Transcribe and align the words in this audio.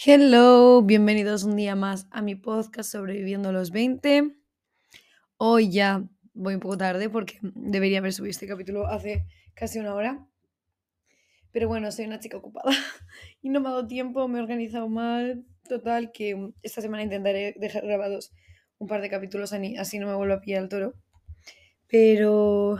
Hello, 0.00 0.80
bienvenidos 0.82 1.42
un 1.42 1.56
día 1.56 1.74
más 1.74 2.06
a 2.12 2.22
mi 2.22 2.36
podcast 2.36 2.92
Sobreviviendo 2.92 3.48
a 3.48 3.52
los 3.52 3.72
20. 3.72 4.32
Hoy 5.38 5.72
ya 5.72 6.04
voy 6.34 6.54
un 6.54 6.60
poco 6.60 6.78
tarde 6.78 7.10
porque 7.10 7.40
debería 7.42 7.98
haber 7.98 8.12
subido 8.12 8.30
este 8.30 8.46
capítulo 8.46 8.86
hace 8.86 9.26
casi 9.54 9.80
una 9.80 9.96
hora. 9.96 10.24
Pero 11.50 11.66
bueno, 11.66 11.90
soy 11.90 12.04
una 12.04 12.20
chica 12.20 12.36
ocupada 12.36 12.70
y 13.42 13.48
no 13.48 13.58
me 13.58 13.66
ha 13.66 13.72
dado 13.72 13.88
tiempo, 13.88 14.28
me 14.28 14.38
he 14.38 14.42
organizado 14.42 14.88
mal. 14.88 15.44
Total, 15.68 16.12
que 16.12 16.52
esta 16.62 16.80
semana 16.80 17.02
intentaré 17.02 17.56
dejar 17.58 17.84
grabados 17.84 18.30
un 18.78 18.86
par 18.86 19.02
de 19.02 19.10
capítulos 19.10 19.52
así 19.52 19.98
no 19.98 20.06
me 20.06 20.14
vuelvo 20.14 20.34
a 20.34 20.40
pillar 20.40 20.62
el 20.62 20.68
toro. 20.68 20.94
Pero... 21.88 22.78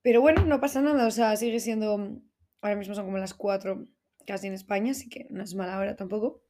Pero 0.00 0.22
bueno, 0.22 0.46
no 0.46 0.62
pasa 0.62 0.80
nada, 0.80 1.06
o 1.06 1.10
sea, 1.10 1.36
sigue 1.36 1.60
siendo... 1.60 2.22
Ahora 2.62 2.76
mismo 2.76 2.94
son 2.94 3.04
como 3.04 3.18
las 3.18 3.34
4 3.34 3.86
casi 4.26 4.46
en 4.48 4.54
España, 4.54 4.92
así 4.92 5.08
que 5.08 5.26
no 5.30 5.42
es 5.42 5.54
mala 5.54 5.78
hora 5.78 5.96
tampoco. 5.96 6.42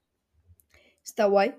Está 1.05 1.27
guay. 1.27 1.55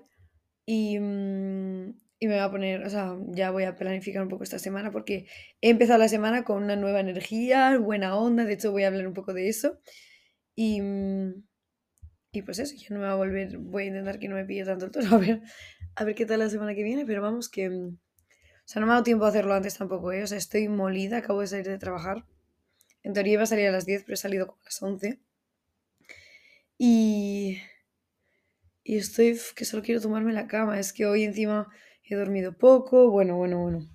Y, 0.66 0.98
mm, 0.98 1.90
y, 2.18 2.26
me 2.28 2.34
voy 2.34 2.42
a 2.42 2.50
poner, 2.50 2.84
o 2.84 2.90
sea, 2.90 3.16
ya 3.28 3.50
voy 3.50 3.64
a 3.64 3.76
planificar 3.76 4.22
un 4.22 4.28
poco 4.28 4.44
esta 4.44 4.58
semana 4.58 4.90
porque 4.90 5.26
he 5.60 5.70
empezado 5.70 5.98
la 5.98 6.08
semana 6.08 6.44
con 6.44 6.62
una 6.62 6.76
nueva 6.76 7.00
energía, 7.00 7.78
buena 7.78 8.16
onda, 8.16 8.44
de 8.44 8.54
hecho 8.54 8.72
voy 8.72 8.84
a 8.84 8.88
hablar 8.88 9.06
un 9.06 9.14
poco 9.14 9.34
de 9.34 9.48
eso. 9.48 9.78
Y, 10.54 10.80
mm, 10.80 11.44
y 12.32 12.42
pues 12.42 12.58
eso, 12.58 12.74
ya 12.76 12.88
no 12.90 13.00
me 13.00 13.06
va 13.06 13.12
a 13.12 13.16
volver, 13.16 13.58
voy 13.58 13.84
a 13.84 13.86
intentar 13.86 14.18
que 14.18 14.28
no 14.28 14.36
me 14.36 14.44
pille 14.44 14.64
tanto 14.64 14.86
el 14.86 14.90
toro, 14.92 15.06
a 15.16 15.18
ver, 15.18 15.42
a 15.96 16.04
ver 16.04 16.14
qué 16.14 16.26
tal 16.26 16.40
la 16.40 16.50
semana 16.50 16.74
que 16.74 16.82
viene, 16.82 17.06
pero 17.06 17.22
vamos 17.22 17.48
que... 17.48 17.70
Mm, 17.70 17.98
o 18.64 18.66
sea, 18.66 18.80
no 18.80 18.86
me 18.86 18.92
ha 18.92 18.94
dado 18.94 19.04
tiempo 19.04 19.26
a 19.26 19.28
hacerlo 19.28 19.52
antes 19.54 19.76
tampoco, 19.76 20.10
¿eh? 20.12 20.22
O 20.22 20.26
sea, 20.26 20.38
estoy 20.38 20.68
molida, 20.68 21.18
acabo 21.18 21.42
de 21.42 21.48
salir 21.48 21.66
de 21.66 21.78
trabajar. 21.78 22.24
En 23.02 23.12
teoría 23.12 23.34
iba 23.34 23.42
a 23.42 23.46
salir 23.46 23.68
a 23.68 23.72
las 23.72 23.84
10, 23.84 24.04
pero 24.04 24.14
he 24.14 24.16
salido 24.16 24.46
como 24.46 24.60
a 24.62 24.64
las 24.64 24.82
11. 24.82 25.20
Y, 26.78 27.58
y 28.82 28.96
estoy 28.96 29.38
que 29.54 29.64
solo 29.64 29.82
quiero 29.82 30.00
tomarme 30.00 30.32
la 30.32 30.46
cama. 30.46 30.78
Es 30.78 30.92
que 30.92 31.06
hoy 31.06 31.24
encima 31.24 31.68
he 32.04 32.14
dormido 32.14 32.56
poco. 32.56 33.10
Bueno, 33.10 33.36
bueno, 33.36 33.60
bueno. 33.60 33.88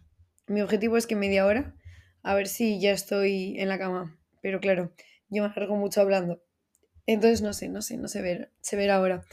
Mi 0.47 0.61
objetivo 0.61 0.97
es 0.97 1.05
que 1.05 1.15
media 1.15 1.45
hora, 1.45 1.75
a 2.23 2.33
ver 2.33 2.47
si 2.47 2.79
ya 2.79 2.91
estoy 2.91 3.59
en 3.59 3.69
la 3.69 3.77
cama. 3.77 4.19
Pero 4.41 4.59
claro, 4.59 4.93
yo 5.29 5.43
me 5.43 5.49
alargo 5.49 5.75
mucho 5.75 6.01
hablando. 6.01 6.41
Entonces 7.05 7.41
no 7.41 7.53
sé, 7.53 7.69
no 7.69 7.81
sé, 7.81 7.97
no 7.97 8.07
sé 8.07 8.21
ver, 8.21 8.51
se 8.61 8.75
verá 8.75 8.95
ahora. 8.95 9.23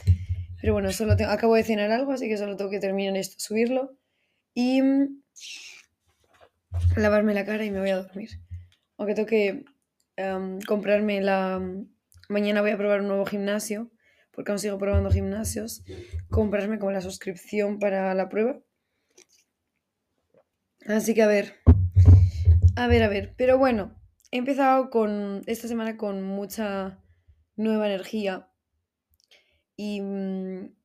Pero 0.59 0.73
bueno, 0.73 0.91
solo 0.91 1.13
acabo 1.13 1.55
de 1.55 1.63
cenar 1.63 1.91
algo, 1.91 2.11
así 2.11 2.27
que 2.27 2.37
solo 2.37 2.57
tengo 2.57 2.71
que 2.71 2.79
terminar 2.79 3.15
esto, 3.15 3.35
subirlo 3.37 3.95
y 4.53 4.81
mm, 4.81 5.21
lavarme 6.95 7.35
la 7.35 7.45
cara 7.45 7.63
y 7.65 7.71
me 7.71 7.79
voy 7.79 7.91
a 7.91 7.97
dormir. 7.97 8.29
Aunque 8.97 9.13
tengo 9.13 9.27
que 9.27 9.65
em, 10.15 10.59
comprarme 10.61 11.21
la, 11.21 11.61
Mañana 12.29 12.59
voy 12.59 12.71
a 12.71 12.77
probar 12.77 12.99
un 12.99 13.07
nuevo 13.07 13.25
gimnasio, 13.25 13.89
porque 14.31 14.51
aún 14.51 14.59
sigo 14.59 14.77
probando 14.77 15.09
gimnasios. 15.11 15.83
Comprarme 16.29 16.77
como 16.77 16.91
la 16.91 16.99
suscripción 16.99 17.79
para 17.79 18.13
la 18.13 18.27
prueba. 18.27 18.59
Así 20.85 21.13
que 21.13 21.23
a 21.23 21.27
ver. 21.27 21.55
A 22.75 22.87
ver, 22.87 23.03
a 23.03 23.07
ver. 23.07 23.33
Pero 23.37 23.57
bueno, 23.57 23.95
he 24.31 24.37
empezado 24.37 24.89
con 24.89 25.41
esta 25.45 25.69
semana 25.69 25.95
con 25.95 26.21
mucha 26.21 27.01
nueva 27.55 27.87
energía. 27.87 28.49
Y 29.77 30.01
mm, 30.01 30.75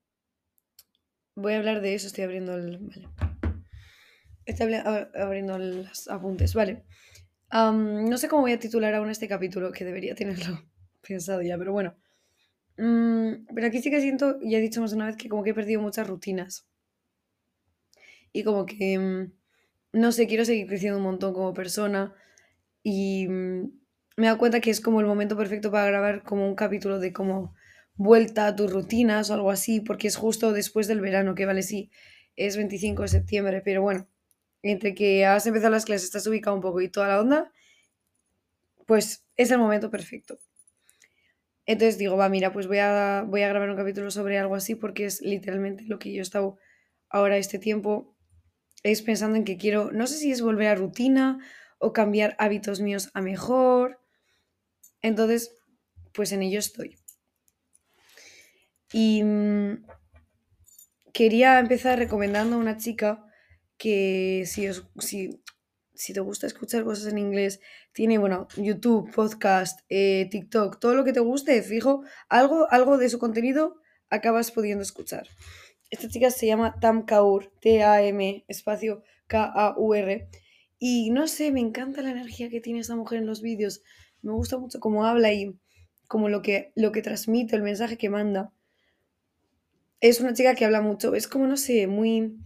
voy 1.34 1.54
a 1.54 1.58
hablar 1.58 1.80
de 1.80 1.94
eso. 1.94 2.06
Estoy 2.06 2.22
abriendo 2.22 2.54
el. 2.54 2.78
Vale. 2.78 3.08
Estoy 4.44 4.74
abriendo 4.74 5.58
los 5.58 6.06
apuntes. 6.06 6.54
Vale. 6.54 6.84
no 7.52 8.16
sé 8.16 8.28
cómo 8.28 8.42
voy 8.42 8.52
a 8.52 8.60
titular 8.60 8.94
aún 8.94 9.10
este 9.10 9.26
capítulo, 9.26 9.72
que 9.72 9.84
debería 9.84 10.14
tenerlo 10.14 10.71
pensado 11.06 11.42
ya, 11.42 11.58
pero 11.58 11.72
bueno. 11.72 11.94
Mm, 12.78 13.46
pero 13.54 13.66
aquí 13.66 13.82
sí 13.82 13.90
que 13.90 14.00
siento, 14.00 14.38
ya 14.42 14.58
he 14.58 14.60
dicho 14.60 14.80
más 14.80 14.92
una 14.92 15.06
vez, 15.06 15.16
que 15.16 15.28
como 15.28 15.42
que 15.44 15.50
he 15.50 15.54
perdido 15.54 15.80
muchas 15.80 16.06
rutinas. 16.06 16.66
Y 18.32 18.44
como 18.44 18.66
que, 18.66 18.98
mm, 18.98 19.32
no 19.94 20.12
sé, 20.12 20.26
quiero 20.26 20.44
seguir 20.44 20.66
creciendo 20.66 20.98
un 20.98 21.04
montón 21.04 21.34
como 21.34 21.54
persona. 21.54 22.14
Y 22.82 23.28
mm, 23.28 23.62
me 24.16 24.24
he 24.24 24.26
dado 24.26 24.38
cuenta 24.38 24.60
que 24.60 24.70
es 24.70 24.80
como 24.80 25.00
el 25.00 25.06
momento 25.06 25.36
perfecto 25.36 25.70
para 25.70 25.86
grabar 25.86 26.22
como 26.24 26.46
un 26.48 26.54
capítulo 26.54 26.98
de 27.00 27.12
como 27.12 27.54
vuelta 27.96 28.46
a 28.46 28.56
tus 28.56 28.72
rutinas 28.72 29.30
o 29.30 29.34
algo 29.34 29.50
así, 29.50 29.80
porque 29.80 30.08
es 30.08 30.16
justo 30.16 30.52
después 30.52 30.88
del 30.88 31.00
verano, 31.00 31.34
que 31.34 31.46
vale, 31.46 31.62
sí, 31.62 31.90
es 32.36 32.56
25 32.56 33.02
de 33.02 33.08
septiembre, 33.08 33.62
pero 33.64 33.82
bueno, 33.82 34.08
entre 34.62 34.94
que 34.94 35.26
has 35.26 35.46
empezado 35.46 35.72
las 35.72 35.84
clases, 35.84 36.04
estás 36.06 36.26
ubicado 36.26 36.56
un 36.56 36.62
poco 36.62 36.80
y 36.80 36.88
toda 36.88 37.08
la 37.08 37.20
onda, 37.20 37.52
pues 38.86 39.24
es 39.36 39.50
el 39.50 39.58
momento 39.58 39.90
perfecto. 39.90 40.38
Entonces 41.66 41.98
digo, 41.98 42.16
va, 42.16 42.28
mira, 42.28 42.52
pues 42.52 42.66
voy 42.66 42.78
a, 42.78 43.24
voy 43.26 43.42
a 43.42 43.48
grabar 43.48 43.70
un 43.70 43.76
capítulo 43.76 44.10
sobre 44.10 44.38
algo 44.38 44.54
así 44.54 44.74
porque 44.74 45.06
es 45.06 45.20
literalmente 45.20 45.84
lo 45.84 45.98
que 45.98 46.12
yo 46.12 46.18
he 46.18 46.22
estado 46.22 46.58
ahora 47.08 47.36
este 47.36 47.58
tiempo, 47.58 48.16
es 48.82 49.02
pensando 49.02 49.36
en 49.36 49.44
que 49.44 49.56
quiero, 49.56 49.92
no 49.92 50.06
sé 50.06 50.16
si 50.16 50.32
es 50.32 50.42
volver 50.42 50.68
a 50.68 50.74
rutina 50.74 51.38
o 51.78 51.92
cambiar 51.92 52.34
hábitos 52.38 52.80
míos 52.80 53.10
a 53.14 53.20
mejor. 53.20 54.00
Entonces, 55.02 55.54
pues 56.12 56.32
en 56.32 56.42
ello 56.42 56.58
estoy. 56.58 56.98
Y 58.92 59.22
mm, 59.22 59.84
quería 61.12 61.58
empezar 61.58 61.98
recomendando 61.98 62.56
a 62.56 62.60
una 62.60 62.76
chica 62.76 63.24
que 63.76 64.44
si, 64.46 64.68
os, 64.68 64.88
si 64.98 65.42
si 65.94 66.12
te 66.12 66.20
gusta 66.20 66.46
escuchar 66.46 66.84
cosas 66.84 67.12
en 67.12 67.18
inglés, 67.18 67.60
tiene, 67.92 68.18
bueno, 68.18 68.48
YouTube, 68.56 69.12
podcast, 69.12 69.80
eh, 69.88 70.28
TikTok, 70.30 70.78
todo 70.78 70.94
lo 70.94 71.04
que 71.04 71.12
te 71.12 71.20
guste, 71.20 71.62
fijo, 71.62 72.02
algo, 72.28 72.66
algo 72.70 72.98
de 72.98 73.08
su 73.08 73.18
contenido 73.18 73.76
acabas 74.10 74.50
pudiendo 74.50 74.82
escuchar. 74.82 75.26
Esta 75.90 76.08
chica 76.08 76.30
se 76.30 76.46
llama 76.46 76.78
Tam 76.80 77.04
Kaur, 77.04 77.52
T-A-M, 77.60 78.44
espacio 78.48 79.02
K-A-U-R. 79.26 80.28
Y 80.78 81.10
no 81.10 81.28
sé, 81.28 81.52
me 81.52 81.60
encanta 81.60 82.02
la 82.02 82.10
energía 82.10 82.48
que 82.48 82.60
tiene 82.60 82.80
esta 82.80 82.96
mujer 82.96 83.18
en 83.18 83.26
los 83.26 83.42
vídeos. 83.42 83.82
Me 84.22 84.32
gusta 84.32 84.58
mucho 84.58 84.80
cómo 84.80 85.04
habla 85.04 85.32
y 85.32 85.58
como 86.08 86.28
lo 86.28 86.42
que, 86.42 86.72
lo 86.74 86.92
que 86.92 87.02
transmite, 87.02 87.56
el 87.56 87.62
mensaje 87.62 87.98
que 87.98 88.10
manda. 88.10 88.52
Es 90.00 90.20
una 90.20 90.32
chica 90.32 90.54
que 90.54 90.64
habla 90.64 90.80
mucho, 90.80 91.14
es 91.14 91.28
como, 91.28 91.46
no 91.46 91.56
sé, 91.56 91.86
muy... 91.86 92.38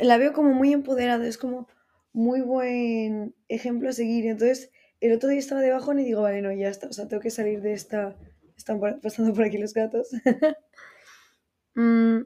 la 0.00 0.18
veo 0.18 0.32
como 0.32 0.52
muy 0.52 0.72
empoderada, 0.72 1.26
es 1.26 1.38
como 1.38 1.68
muy 2.12 2.40
buen 2.40 3.34
ejemplo 3.48 3.88
a 3.88 3.92
seguir. 3.92 4.26
Entonces, 4.26 4.70
el 5.00 5.12
otro 5.12 5.28
día 5.28 5.38
estaba 5.38 5.60
debajo 5.60 5.92
y 5.94 6.04
digo, 6.04 6.22
vale, 6.22 6.42
no, 6.42 6.52
ya 6.52 6.68
está, 6.68 6.88
o 6.88 6.92
sea, 6.92 7.08
tengo 7.08 7.22
que 7.22 7.30
salir 7.30 7.60
de 7.60 7.72
esta... 7.72 8.16
Están 8.56 8.78
pasando 9.02 9.32
por 9.32 9.44
aquí 9.44 9.58
los 9.58 9.74
gatos. 9.74 10.08
Mm, 11.72 12.22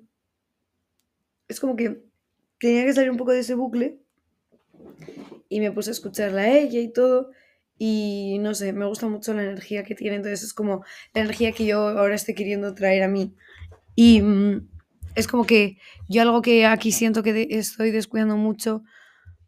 es 1.49 1.61
como 1.61 1.77
que 1.77 2.03
tenía 2.59 2.87
que 2.87 2.95
salir 2.95 3.11
un 3.11 3.19
poco 3.19 3.33
de 3.33 3.41
ese 3.41 3.55
bucle 3.55 4.01
y 5.51 5.61
me 5.61 5.71
puse 5.71 5.91
a 5.91 5.93
escucharla 5.93 6.41
a 6.41 6.59
ella 6.59 6.81
y 6.81 6.93
todo. 6.93 7.31
Y 7.77 8.39
no 8.41 8.55
sé, 8.55 8.73
me 8.73 8.87
gusta 8.87 9.07
mucho 9.07 9.35
la 9.35 9.43
energía 9.43 9.85
que 9.85 9.95
tiene, 9.95 10.17
entonces 10.17 10.45
es 10.45 10.55
como 10.55 10.83
la 11.13 11.21
energía 11.21 11.53
que 11.53 11.67
yo 11.67 11.89
ahora 11.89 12.15
estoy 12.15 12.35
queriendo 12.35 12.75
traer 12.75 13.03
a 13.03 13.09
mí. 13.09 13.35
Y 13.95 14.23
mm, 14.23 14.69
es 15.15 15.27
como 15.27 15.45
que 15.45 15.79
yo 16.09 16.23
algo 16.23 16.41
que 16.41 16.67
aquí 16.67 16.91
siento 16.91 17.23
que 17.23 17.49
estoy 17.51 17.91
descuidando 17.91 18.37
mucho 18.37 18.83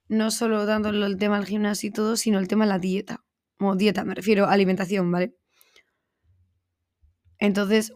no 0.08 0.30
solo 0.30 0.66
dándole 0.66 1.04
el 1.06 1.16
tema 1.16 1.36
al 1.36 1.46
gimnasio 1.46 1.88
y 1.88 1.92
todo, 1.92 2.16
sino 2.16 2.38
el 2.38 2.48
tema 2.48 2.64
de 2.64 2.70
la 2.70 2.78
dieta. 2.78 3.24
Como 3.58 3.76
dieta, 3.76 4.04
me 4.04 4.14
refiero 4.14 4.46
a 4.46 4.52
alimentación, 4.52 5.10
¿vale? 5.10 5.34
Entonces, 7.38 7.92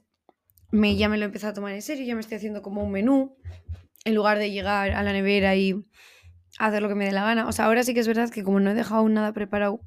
me, 0.71 0.97
ya 0.97 1.09
me 1.09 1.19
lo 1.19 1.27
empecé 1.27 1.47
a 1.47 1.53
tomar 1.53 1.73
en 1.73 1.83
serio, 1.83 2.05
ya 2.05 2.15
me 2.15 2.21
estoy 2.21 2.37
haciendo 2.37 2.63
como 2.63 2.83
un 2.83 2.93
menú, 2.93 3.37
en 4.05 4.15
lugar 4.15 4.39
de 4.39 4.51
llegar 4.51 4.91
a 4.91 5.03
la 5.03 5.13
nevera 5.13 5.57
y 5.57 5.85
hacer 6.59 6.83
lo 6.83 6.89
que 6.89 6.95
me 6.95 7.05
dé 7.05 7.13
la 7.13 7.25
gana. 7.25 7.47
O 7.47 7.53
sea, 7.53 7.67
ahora 7.67 7.83
sí 7.83 7.95
que 7.95 8.01
es 8.01 8.09
verdad 8.09 8.31
que 8.31 8.43
como 8.43 8.61
no 8.61 8.71
he 8.71 8.75
dejado 8.75 9.09
nada 9.09 9.33
preparado 9.33 9.81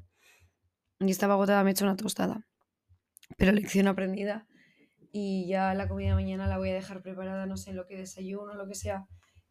y 1.00 1.10
estaba 1.10 1.34
agotada, 1.34 1.62
me 1.64 1.70
he 1.70 1.72
hecho 1.72 1.84
una 1.84 1.96
tostada. 1.96 2.46
Pero 3.36 3.52
lección 3.52 3.88
aprendida. 3.88 4.46
Y 5.12 5.46
ya 5.46 5.74
la 5.74 5.88
comida 5.88 6.10
de 6.10 6.14
mañana 6.14 6.46
la 6.46 6.58
voy 6.58 6.70
a 6.70 6.74
dejar 6.74 7.02
preparada, 7.02 7.46
no 7.46 7.56
sé, 7.56 7.72
lo 7.72 7.86
que 7.86 7.96
desayuno, 7.96 8.54
lo 8.54 8.66
que 8.66 8.74
sea. 8.74 9.06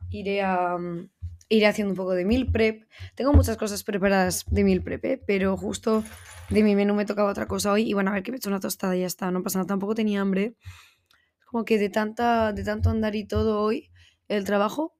Iré 0.09 0.41
a, 0.41 0.77
mm, 0.77 1.09
iré 1.55 1.67
haciendo 1.67 1.91
un 1.91 1.97
poco 1.97 2.13
de 2.13 2.25
meal 2.25 2.51
prep. 2.51 2.87
Tengo 3.15 3.33
muchas 3.33 3.57
cosas 3.57 3.83
preparadas 3.83 4.45
de 4.49 4.63
meal 4.63 4.81
prep, 4.81 5.05
¿eh? 5.05 5.23
pero 5.25 5.55
justo 5.57 6.03
de 6.49 6.63
mi 6.63 6.75
menú 6.75 6.93
me 6.95 7.05
tocaba 7.05 7.31
otra 7.31 7.47
cosa 7.47 7.71
hoy 7.71 7.89
y 7.89 7.93
bueno, 7.93 8.11
a 8.11 8.13
ver 8.13 8.23
que 8.23 8.31
me 8.31 8.37
he 8.37 8.39
hecho 8.39 8.49
una 8.49 8.59
tostada 8.59 8.95
y 8.95 9.01
ya 9.01 9.07
está, 9.07 9.31
no 9.31 9.43
pasa 9.43 9.59
nada, 9.59 9.67
tampoco 9.67 9.95
tenía 9.95 10.21
hambre. 10.21 10.55
Como 11.45 11.65
que 11.65 11.77
de, 11.77 11.89
tanta, 11.89 12.51
de 12.53 12.63
tanto 12.63 12.89
andar 12.89 13.15
y 13.15 13.25
todo 13.25 13.61
hoy, 13.61 13.91
el 14.27 14.43
trabajo, 14.43 14.95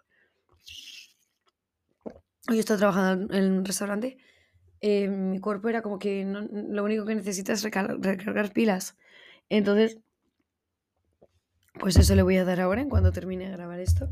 hoy 2.48 2.60
estoy 2.60 2.78
trabajando 2.78 3.34
en 3.34 3.52
un 3.52 3.66
restaurante, 3.66 4.18
eh, 4.82 5.08
mi 5.08 5.40
cuerpo 5.40 5.70
era 5.70 5.82
como 5.82 5.98
que 5.98 6.26
lo 6.26 6.84
único 6.84 7.06
que 7.06 7.16
necesita 7.16 7.54
es 7.54 7.64
recargar 7.64 8.52
pilas. 8.54 8.98
Entonces, 9.50 10.00
pues 11.80 11.98
eso 11.98 12.14
le 12.16 12.22
voy 12.22 12.38
a 12.38 12.46
dar 12.46 12.60
ahora 12.60 12.82
en 12.82 12.90
cuando 12.90 13.12
termine 13.12 13.46
de 13.46 13.52
grabar 13.52 13.80
esto. 13.80 14.10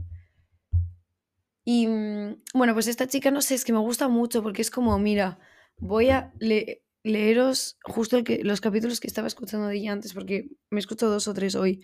Y 1.64 1.88
mm, 1.88 2.44
bueno, 2.54 2.74
pues 2.74 2.88
esta 2.88 3.08
chica, 3.08 3.32
no 3.32 3.42
sé, 3.42 3.56
es 3.56 3.66
que 3.66 3.74
me 3.74 3.80
gusta 3.80 4.08
mucho 4.08 4.44
porque 4.44 4.62
es 4.62 4.72
como, 4.72 4.98
mira, 5.00 5.40
voy 5.78 6.10
a... 6.10 6.34
Le, 6.40 6.84
leeros 7.04 7.78
justo 7.84 8.18
el 8.18 8.24
que, 8.24 8.44
los 8.44 8.62
capítulos 8.62 9.00
que 9.00 9.08
estaba 9.08 9.28
escuchando 9.28 9.68
de 9.68 9.78
ella 9.78 9.92
antes, 9.92 10.14
porque 10.14 10.50
me 10.70 10.80
escucho 10.80 11.10
dos 11.10 11.28
o 11.28 11.34
tres 11.34 11.56
hoy. 11.56 11.84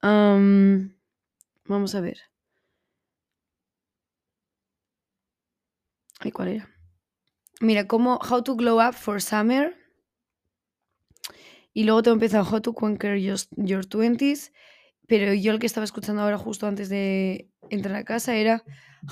Am, 0.00 0.96
vamos 1.64 1.94
a 1.94 2.00
ver. 2.00 2.18
Ay, 6.20 6.30
¿cuál 6.30 6.48
era? 6.48 6.70
Mira, 7.60 7.86
como 7.86 8.18
How 8.18 8.42
to 8.42 8.56
Glow 8.56 8.86
Up 8.86 8.94
for 8.94 9.20
Summer. 9.20 9.76
Y 11.72 11.84
luego 11.84 12.02
tengo 12.02 12.14
empezado 12.14 12.48
How 12.48 12.60
to 12.60 12.74
Conquer 12.74 13.18
Your, 13.18 13.38
Your 13.56 13.86
20s. 13.86 14.52
Pero 15.06 15.34
yo 15.34 15.52
el 15.52 15.58
que 15.58 15.66
estaba 15.66 15.84
escuchando 15.84 16.22
ahora 16.22 16.38
justo 16.38 16.66
antes 16.66 16.88
de 16.88 17.50
entrar 17.70 17.96
a 17.96 18.04
casa 18.04 18.36
era 18.36 18.64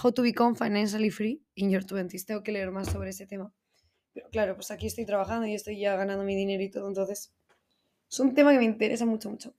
How 0.02 0.12
to 0.12 0.22
Become 0.22 0.56
Financially 0.56 1.10
Free 1.10 1.42
in 1.54 1.70
Your 1.70 1.84
20s. 1.84 2.24
Tengo 2.24 2.42
que 2.42 2.52
leer 2.52 2.70
más 2.70 2.88
sobre 2.88 3.10
ese 3.10 3.26
tema. 3.26 3.52
Pero 4.12 4.28
claro, 4.30 4.54
pues 4.54 4.70
aquí 4.70 4.86
estoy 4.86 5.06
trabajando 5.06 5.46
y 5.46 5.54
estoy 5.54 5.78
ya 5.78 5.96
ganando 5.96 6.24
mi 6.24 6.36
dinero 6.36 6.62
y 6.62 6.70
todo, 6.70 6.88
entonces 6.88 7.32
es 8.10 8.20
un 8.20 8.34
tema 8.34 8.52
que 8.52 8.58
me 8.58 8.64
interesa 8.64 9.06
mucho, 9.06 9.30
mucho. 9.30 9.54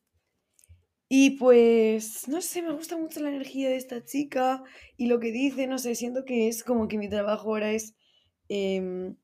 Y 1.09 1.31
pues, 1.31 2.27
no 2.27 2.41
sé, 2.41 2.61
me 2.61 2.73
gusta 2.73 2.97
mucho 2.97 3.19
la 3.19 3.29
energía 3.29 3.69
de 3.69 3.77
esta 3.77 4.03
chica 4.03 4.63
y 4.97 5.07
lo 5.07 5.19
que 5.19 5.31
dice, 5.31 5.67
no 5.67 5.77
sé, 5.77 5.95
siento 5.95 6.25
que 6.25 6.47
es 6.47 6.63
como 6.63 6.87
que 6.87 6.97
mi 6.97 7.09
trabajo 7.09 7.49
ahora 7.49 7.71
es 7.71 7.95
em, 8.47 9.15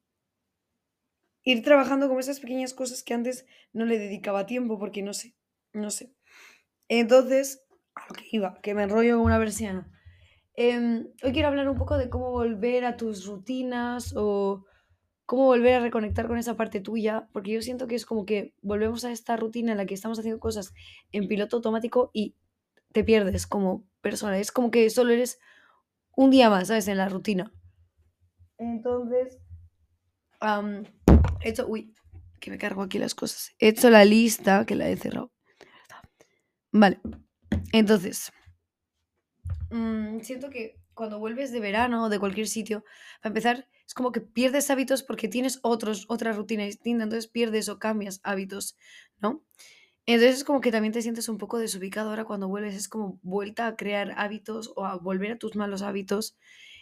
ir 1.44 1.64
trabajando 1.64 2.08
con 2.08 2.20
esas 2.20 2.40
pequeñas 2.40 2.74
cosas 2.74 3.02
que 3.04 3.14
antes 3.14 3.46
no 3.74 3.86
le 3.86 3.98
dedicaba 3.98 4.46
tiempo 4.46 4.78
porque 4.78 5.02
no 5.02 5.14
sé, 5.14 5.36
no 5.74 5.90
sé. 5.90 6.14
Entonces, 6.90 7.64
a 8.00 8.08
lo 8.08 8.16
que 8.16 8.26
iba, 8.32 8.60
que 8.62 8.74
me 8.74 8.84
enrollo 8.84 9.18
con 9.18 9.26
una 9.26 9.40
persiana. 9.40 9.92
Em, 10.56 11.08
hoy 11.24 11.32
quiero 11.32 11.48
hablar 11.48 11.70
un 11.70 11.78
poco 11.78 11.98
de 11.98 12.10
cómo 12.10 12.32
volver 12.32 12.86
a 12.86 12.98
tus 12.98 13.26
rutinas 13.26 14.14
o 14.16 14.66
cómo 15.26 15.46
volver 15.46 15.76
a 15.76 15.80
reconectar 15.80 16.28
con 16.28 16.38
esa 16.38 16.58
parte 16.58 16.82
tuya, 16.82 17.30
porque 17.32 17.52
yo 17.52 17.62
siento 17.62 17.88
que 17.88 17.96
es 17.96 18.06
como 18.06 18.26
que 18.26 18.56
volvemos 18.62 19.06
a 19.06 19.12
esta 19.12 19.38
rutina 19.38 19.72
en 19.72 19.78
la 19.78 19.86
que 19.86 19.94
estamos 19.94 20.20
haciendo 20.20 20.40
cosas 20.40 20.74
en 21.12 21.28
piloto 21.28 21.58
automático 21.58 22.10
y 22.14 22.36
te 22.92 23.04
pierdes 23.04 23.48
como 23.48 23.88
persona. 24.02 24.40
Es 24.40 24.52
como 24.52 24.72
que 24.72 24.90
solo 24.90 25.14
eres 25.14 25.40
un 26.16 26.32
día 26.32 26.50
más, 26.50 26.68
¿sabes? 26.68 26.88
En 26.88 26.98
la 26.98 27.10
rutina. 27.10 27.54
Entonces, 28.58 29.40
am, 30.42 30.84
he 31.42 31.50
hecho, 31.50 31.68
uy, 31.68 31.94
que 32.40 32.52
me 32.52 32.58
cargo 32.58 32.82
aquí 32.82 32.98
las 32.98 33.16
cosas. 33.16 33.52
He 33.60 33.70
hecho 33.70 33.90
la 33.90 34.06
lista, 34.06 34.66
que 34.66 34.76
la 34.76 34.90
he 34.90 34.98
cerrado. 34.98 35.32
Vale, 36.72 37.00
entonces, 37.74 38.32
mm, 39.70 40.20
siento 40.22 40.50
que 40.50 40.80
cuando 40.94 41.20
vuelves 41.20 41.52
de 41.52 41.60
verano 41.60 42.06
o 42.06 42.10
de 42.10 42.20
cualquier 42.20 42.48
sitio, 42.48 42.84
para 43.22 43.30
empezar, 43.32 43.68
es 43.88 43.94
como 43.94 44.12
que 44.12 44.22
pierdes 44.22 44.70
hábitos 44.70 45.04
porque 45.04 45.28
tienes 45.28 45.60
otros, 45.64 46.06
otra 46.10 46.34
rutina 46.34 46.64
distinta, 46.66 47.04
entonces 47.04 47.30
pierdes 47.30 47.70
o 47.70 47.80
cambias 47.80 48.20
hábitos, 48.24 48.78
¿no? 49.20 49.46
Entonces 50.08 50.38
es 50.40 50.46
como 50.46 50.62
que 50.62 50.72
también 50.72 50.94
te 50.94 51.02
sientes 51.04 51.30
un 51.30 51.38
poco 51.38 51.60
desubicado 51.60 52.10
ahora 52.12 52.26
cuando 52.26 52.50
vuelves, 52.50 52.76
es 52.76 52.90
como 52.90 53.20
vuelta 53.24 53.68
a 53.68 53.76
crear 53.78 54.14
hábitos 54.18 54.74
o 54.76 54.86
a 54.86 54.98
volver 54.98 55.34
a 55.34 55.38
tus 55.40 55.56
malos 55.56 55.82
hábitos. 55.84 56.38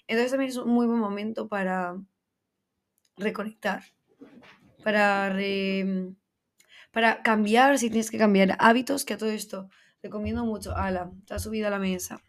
Entonces 0.07 0.31
también 0.31 0.51
es 0.51 0.57
un 0.57 0.69
muy 0.72 0.88
buen 0.88 1.00
momento 1.00 1.48
para 1.50 1.98
reconectar, 3.18 3.84
para, 4.84 5.30
re- 5.30 6.13
para 6.92 7.24
cambiar, 7.24 7.80
si 7.80 7.89
tienes 7.89 8.12
que 8.12 8.18
cambiar 8.18 8.57
hábitos, 8.60 9.06
que 9.06 9.13
a 9.16 9.18
todo 9.18 9.30
esto 9.31 9.69
recomiendo 10.07 10.45
mucho. 10.45 10.75
Ala, 10.75 11.12
te 11.25 11.33
ha 11.33 11.39
subido 11.39 11.68
a 11.68 11.71
la 11.71 11.80
mesa. 11.80 12.21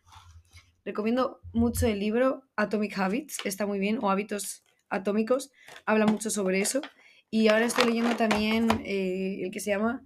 Recomiendo 0.84 1.40
mucho 1.52 1.86
el 1.86 1.98
libro 2.00 2.44
Atomic 2.56 2.98
Habits, 2.98 3.38
está 3.44 3.66
muy 3.66 3.78
bien, 3.78 3.98
o 4.02 4.10
Hábitos 4.10 4.64
Atómicos, 4.88 5.50
habla 5.86 6.06
mucho 6.06 6.30
sobre 6.30 6.60
eso. 6.60 6.80
Y 7.30 7.48
ahora 7.48 7.66
estoy 7.66 7.84
leyendo 7.84 8.16
también 8.16 8.68
eh, 8.84 9.40
el 9.42 9.50
que 9.50 9.60
se 9.60 9.70
llama 9.70 10.04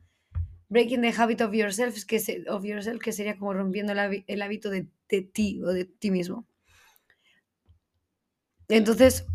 Breaking 0.68 1.02
the 1.02 1.14
Habit 1.16 1.42
of 1.42 1.54
Yourself, 1.54 2.04
que, 2.06 2.18
se- 2.20 2.44
of 2.50 2.64
yourself, 2.64 3.00
que 3.00 3.12
sería 3.12 3.38
como 3.38 3.54
rompiendo 3.54 3.92
el, 3.92 4.24
el 4.26 4.42
hábito 4.42 4.70
de, 4.70 4.88
de 5.08 5.22
ti 5.22 5.62
o 5.62 5.68
de 5.68 5.84
ti 5.84 6.10
mismo. 6.10 6.46
Entonces, 8.68 9.26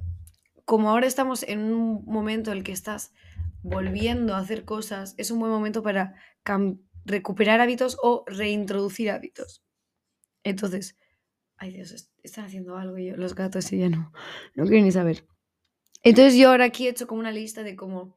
como 0.65 0.89
ahora 0.89 1.07
estamos 1.07 1.43
en 1.43 1.59
un 1.61 2.03
momento 2.05 2.51
en 2.51 2.57
el 2.59 2.63
que 2.63 2.71
estás 2.71 3.13
volviendo 3.63 4.35
a 4.35 4.39
hacer 4.39 4.65
cosas, 4.65 5.15
es 5.17 5.31
un 5.31 5.39
buen 5.39 5.51
momento 5.51 5.83
para 5.83 6.15
cam- 6.45 6.79
recuperar 7.07 7.61
hábitos 7.61 7.97
o 8.03 8.23
reintroducir 8.27 9.09
hábitos. 9.11 9.63
Entonces, 10.43 10.95
ay 11.57 11.73
Dios, 11.73 11.91
est- 11.91 12.11
están 12.23 12.45
haciendo 12.45 12.77
algo 12.77 12.97
y 12.97 13.07
yo- 13.07 13.17
los 13.17 13.35
gatos 13.35 13.71
y 13.73 13.79
ya 13.79 13.89
no, 13.89 14.11
no 14.55 14.65
quiero 14.65 14.83
ni 14.85 14.91
saber. 14.91 15.25
Entonces 16.03 16.35
yo 16.37 16.49
ahora 16.49 16.65
aquí 16.65 16.87
he 16.87 16.91
hecho 16.91 17.07
como 17.07 17.21
una 17.21 17.31
lista 17.31 17.63
de 17.63 17.75
como 17.75 18.15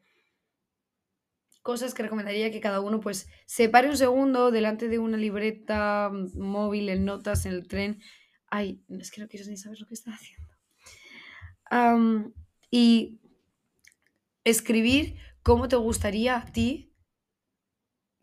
cosas 1.63 1.95
que 1.95 2.03
recomendaría 2.03 2.51
que 2.51 2.61
cada 2.61 2.81
uno 2.81 3.01
pues 3.01 3.29
se 3.47 3.69
pare 3.69 3.89
un 3.89 3.97
segundo 3.97 4.51
delante 4.51 4.89
de 4.89 4.99
una 4.99 5.17
libreta 5.17 6.11
móvil, 6.35 6.89
en 6.89 7.05
notas, 7.05 7.47
en 7.47 7.53
el 7.53 7.69
tren. 7.69 8.01
Ay, 8.47 8.83
es 8.89 9.11
que 9.11 9.21
no 9.21 9.29
quiero 9.29 9.47
ni 9.47 9.57
saber 9.57 9.79
lo 9.81 9.87
que 9.87 9.95
está 9.95 10.13
haciendo. 10.13 10.49
Y 12.71 13.21
escribir 14.45 15.17
cómo 15.43 15.69
te 15.69 15.77
gustaría 15.77 16.37
a 16.39 16.45
ti 16.53 16.90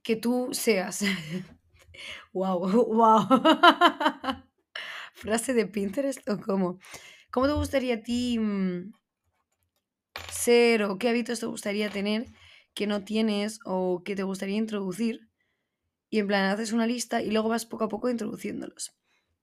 que 0.07 0.15
tú 0.15 0.47
seas. 0.53 1.03
wow, 2.33 2.59
wow. 2.87 3.27
Frase 5.13 5.53
de 5.53 5.65
Pinterest 5.67 6.23
o 6.29 6.39
cómo. 6.39 6.79
¿Cómo 7.29 7.47
te 7.47 7.51
gustaría 7.51 7.95
a 7.95 8.01
ti 8.01 8.39
mm, 8.39 8.93
ser 10.31 10.83
o 10.83 10.97
qué 10.97 11.09
hábitos 11.09 11.41
te 11.41 11.45
gustaría 11.45 11.89
tener 11.89 12.25
que 12.73 12.87
no 12.87 13.03
tienes 13.03 13.59
o 13.65 14.01
que 14.05 14.15
te 14.15 14.23
gustaría 14.23 14.55
introducir? 14.55 15.27
Y 16.09 16.19
en 16.19 16.27
plan, 16.27 16.45
haces 16.45 16.71
una 16.71 16.87
lista 16.87 17.21
y 17.21 17.29
luego 17.29 17.49
vas 17.49 17.65
poco 17.65 17.83
a 17.83 17.89
poco 17.89 18.09
introduciéndolos. 18.09 18.95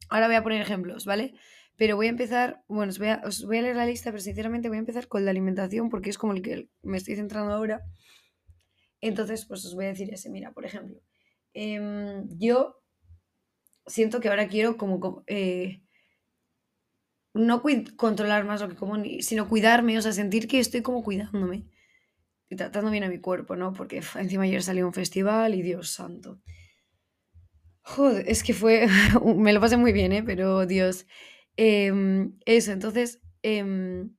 Ahora 0.09 0.29
voy 0.29 0.37
a 0.37 0.43
poner 0.43 0.63
ejemplos, 0.63 1.05
¿vale? 1.05 1.35
Pero 1.77 1.97
voy 1.97 2.07
a 2.07 2.11
empezar, 2.17 2.65
bueno, 2.69 2.89
os 2.89 2.99
voy 2.99 3.09
a, 3.09 3.21
os 3.23 3.45
voy 3.45 3.59
a 3.59 3.63
leer 3.63 3.77
la 3.77 3.85
lista, 3.85 4.11
pero 4.13 4.23
sinceramente 4.23 4.69
voy 4.69 4.79
a 4.79 4.81
empezar 4.81 5.09
con 5.09 5.27
la 5.27 5.31
alimentación 5.31 5.91
porque 5.91 6.09
es 6.09 6.17
como 6.17 6.33
el 6.33 6.41
que 6.41 6.71
me 6.81 6.97
estoy 6.97 7.17
centrando 7.17 7.53
ahora. 7.53 7.83
Entonces, 9.09 9.45
pues 9.45 9.65
os 9.67 9.75
voy 9.75 9.85
a 9.87 9.89
decir 9.89 10.13
ese. 10.13 10.31
Mira, 10.31 10.53
por 10.53 10.65
ejemplo, 10.65 10.99
em, 11.53 12.27
yo 12.39 12.81
siento 13.87 14.21
que 14.21 14.29
ahora 14.29 14.49
quiero 14.49 14.77
como, 14.77 15.25
eh, 15.27 15.83
no 17.35 17.63
controlar 17.97 18.45
más 18.45 18.61
lo 18.61 18.69
que 18.69 18.77
como, 18.77 18.97
sino 19.21 19.49
cuidarme, 19.49 19.99
o 19.99 20.03
sea, 20.03 20.13
sentir 20.13 20.47
que 20.49 20.61
estoy 20.61 20.83
como 20.83 21.03
cuidándome 21.03 21.67
y 22.51 22.57
tratando 22.57 22.91
bien 22.91 23.05
a 23.05 23.09
mi 23.09 23.21
cuerpo, 23.21 23.57
¿no? 23.57 23.73
Porque 23.73 24.03
encima 24.17 24.45
ayer 24.45 24.63
salí 24.63 24.81
a 24.81 24.87
un 24.87 24.95
festival 24.95 25.55
y 25.55 25.63
Dios 25.63 25.91
santo. 25.91 26.41
Joder, 27.83 28.25
es 28.29 28.43
que 28.43 28.55
fue, 28.55 28.87
me 29.37 29.53
lo 29.53 29.61
pasé 29.61 29.77
muy 29.77 29.93
bien, 29.93 30.13
¿eh? 30.13 30.23
Pero 30.23 30.67
Dios, 30.67 31.07
em, 31.57 32.39
eso, 32.47 32.73
entonces, 32.73 33.21
em, 33.43 34.15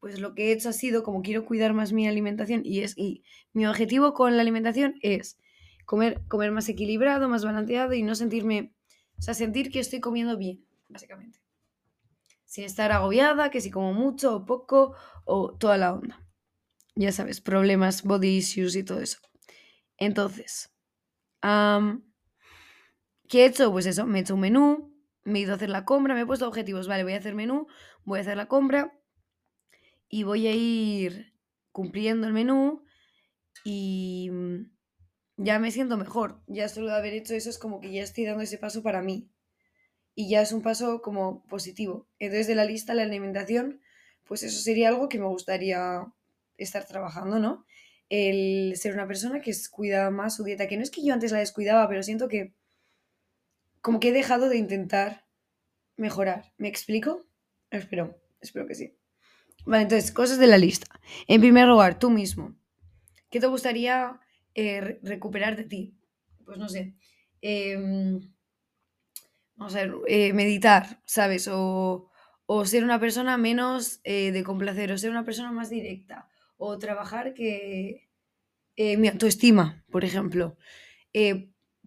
pues 0.00 0.18
lo 0.18 0.34
que 0.34 0.48
he 0.48 0.52
hecho 0.52 0.70
ha 0.70 0.72
sido, 0.72 1.02
como 1.02 1.22
quiero 1.22 1.44
cuidar 1.44 1.74
más 1.74 1.92
mi 1.92 2.08
alimentación 2.08 2.62
y 2.64 2.80
es, 2.80 2.96
y 2.96 3.22
mi 3.52 3.66
objetivo 3.66 4.14
con 4.14 4.34
la 4.36 4.42
alimentación 4.42 4.94
es 5.02 5.38
comer, 5.84 6.22
comer 6.26 6.50
más 6.50 6.68
equilibrado, 6.68 7.28
más 7.28 7.44
balanceado 7.44 7.92
y 7.92 8.02
no 8.02 8.14
sentirme, 8.14 8.72
o 9.18 9.22
sea, 9.22 9.34
sentir 9.34 9.70
que 9.70 9.78
estoy 9.78 10.00
comiendo 10.00 10.36
bien, 10.36 10.64
básicamente. 10.88 11.40
Sin 12.46 12.64
estar 12.64 12.90
agobiada, 12.90 13.50
que 13.50 13.60
si 13.60 13.70
como 13.70 13.92
mucho 13.92 14.34
o 14.34 14.44
poco 14.46 14.96
o 15.24 15.56
toda 15.56 15.76
la 15.76 15.92
onda. 15.92 16.26
Ya 16.96 17.12
sabes, 17.12 17.40
problemas, 17.40 18.02
body 18.02 18.38
issues 18.38 18.74
y 18.74 18.82
todo 18.82 19.00
eso. 19.00 19.18
Entonces, 19.98 20.74
¿Qué 23.28 23.42
he 23.42 23.46
hecho? 23.46 23.70
Pues 23.70 23.86
eso, 23.86 24.06
me 24.06 24.18
he 24.18 24.22
hecho 24.22 24.34
un 24.34 24.40
menú, 24.40 24.92
me 25.22 25.38
he 25.38 25.42
ido 25.42 25.52
a 25.52 25.56
hacer 25.56 25.70
la 25.70 25.84
compra, 25.84 26.14
me 26.14 26.22
he 26.22 26.26
puesto 26.26 26.48
objetivos, 26.48 26.88
vale, 26.88 27.04
voy 27.04 27.12
a 27.12 27.18
hacer 27.18 27.34
menú, 27.34 27.68
voy 28.04 28.18
a 28.18 28.22
hacer 28.22 28.36
la 28.36 28.48
compra 28.48 28.99
y 30.10 30.24
voy 30.24 30.48
a 30.48 30.52
ir 30.52 31.32
cumpliendo 31.72 32.26
el 32.26 32.32
menú 32.32 32.84
y 33.64 34.28
mm, 34.30 34.70
ya 35.36 35.58
me 35.58 35.70
siento 35.70 35.96
mejor. 35.96 36.42
Ya 36.48 36.68
solo 36.68 36.88
de 36.88 36.96
haber 36.96 37.14
hecho 37.14 37.34
eso 37.34 37.48
es 37.48 37.58
como 37.58 37.80
que 37.80 37.92
ya 37.92 38.02
estoy 38.02 38.24
dando 38.24 38.42
ese 38.42 38.58
paso 38.58 38.82
para 38.82 39.00
mí 39.00 39.30
y 40.14 40.28
ya 40.28 40.42
es 40.42 40.52
un 40.52 40.62
paso 40.62 41.00
como 41.00 41.46
positivo. 41.46 42.08
Entonces 42.18 42.48
de 42.48 42.56
la 42.56 42.64
lista, 42.64 42.92
la 42.92 43.04
alimentación, 43.04 43.80
pues 44.26 44.42
eso 44.42 44.60
sería 44.60 44.88
algo 44.88 45.08
que 45.08 45.20
me 45.20 45.26
gustaría 45.26 46.12
estar 46.58 46.84
trabajando, 46.86 47.38
¿no? 47.38 47.64
El 48.08 48.76
ser 48.76 48.94
una 48.94 49.06
persona 49.06 49.40
que 49.40 49.54
cuida 49.70 50.10
más 50.10 50.34
su 50.34 50.44
dieta, 50.44 50.66
que 50.66 50.76
no 50.76 50.82
es 50.82 50.90
que 50.90 51.04
yo 51.04 51.14
antes 51.14 51.30
la 51.30 51.38
descuidaba, 51.38 51.88
pero 51.88 52.02
siento 52.02 52.26
que 52.28 52.52
como 53.80 54.00
que 54.00 54.08
he 54.08 54.12
dejado 54.12 54.48
de 54.48 54.56
intentar 54.56 55.24
mejorar. 55.96 56.52
¿Me 56.58 56.68
explico? 56.68 57.24
Espero, 57.70 58.20
espero 58.40 58.66
que 58.66 58.74
sí. 58.74 58.99
Vale, 59.66 59.82
entonces, 59.82 60.12
cosas 60.12 60.38
de 60.38 60.46
la 60.46 60.58
lista. 60.58 60.86
En 61.26 61.40
primer 61.40 61.66
lugar, 61.68 61.98
tú 61.98 62.10
mismo. 62.10 62.54
¿Qué 63.30 63.40
te 63.40 63.48
gustaría 63.48 64.20
eh, 64.54 64.80
re- 64.82 65.00
recuperar 65.02 65.56
de 65.56 65.64
ti? 65.64 65.94
Pues 66.44 66.58
no 66.58 66.68
sé. 66.68 66.94
em, 67.42 68.20
vamos 69.56 69.74
a 69.74 69.78
ver, 69.82 69.94
eh, 70.08 70.32
meditar, 70.32 71.00
¿sabes? 71.04 71.48
O, 71.50 72.08
o 72.46 72.64
ser 72.66 72.84
una 72.84 73.00
persona 73.00 73.36
menos 73.36 74.00
eh, 74.04 74.32
de 74.32 74.42
complacer, 74.44 74.90
o 74.92 74.98
ser 74.98 75.10
una 75.10 75.24
persona 75.24 75.52
más 75.52 75.70
directa, 75.70 76.28
O 76.56 76.78
trabajar 76.78 77.32
que 77.34 78.08
mi 78.98 79.08
autoestima, 79.08 79.84
por 79.90 80.04
ejemplo. 80.04 80.56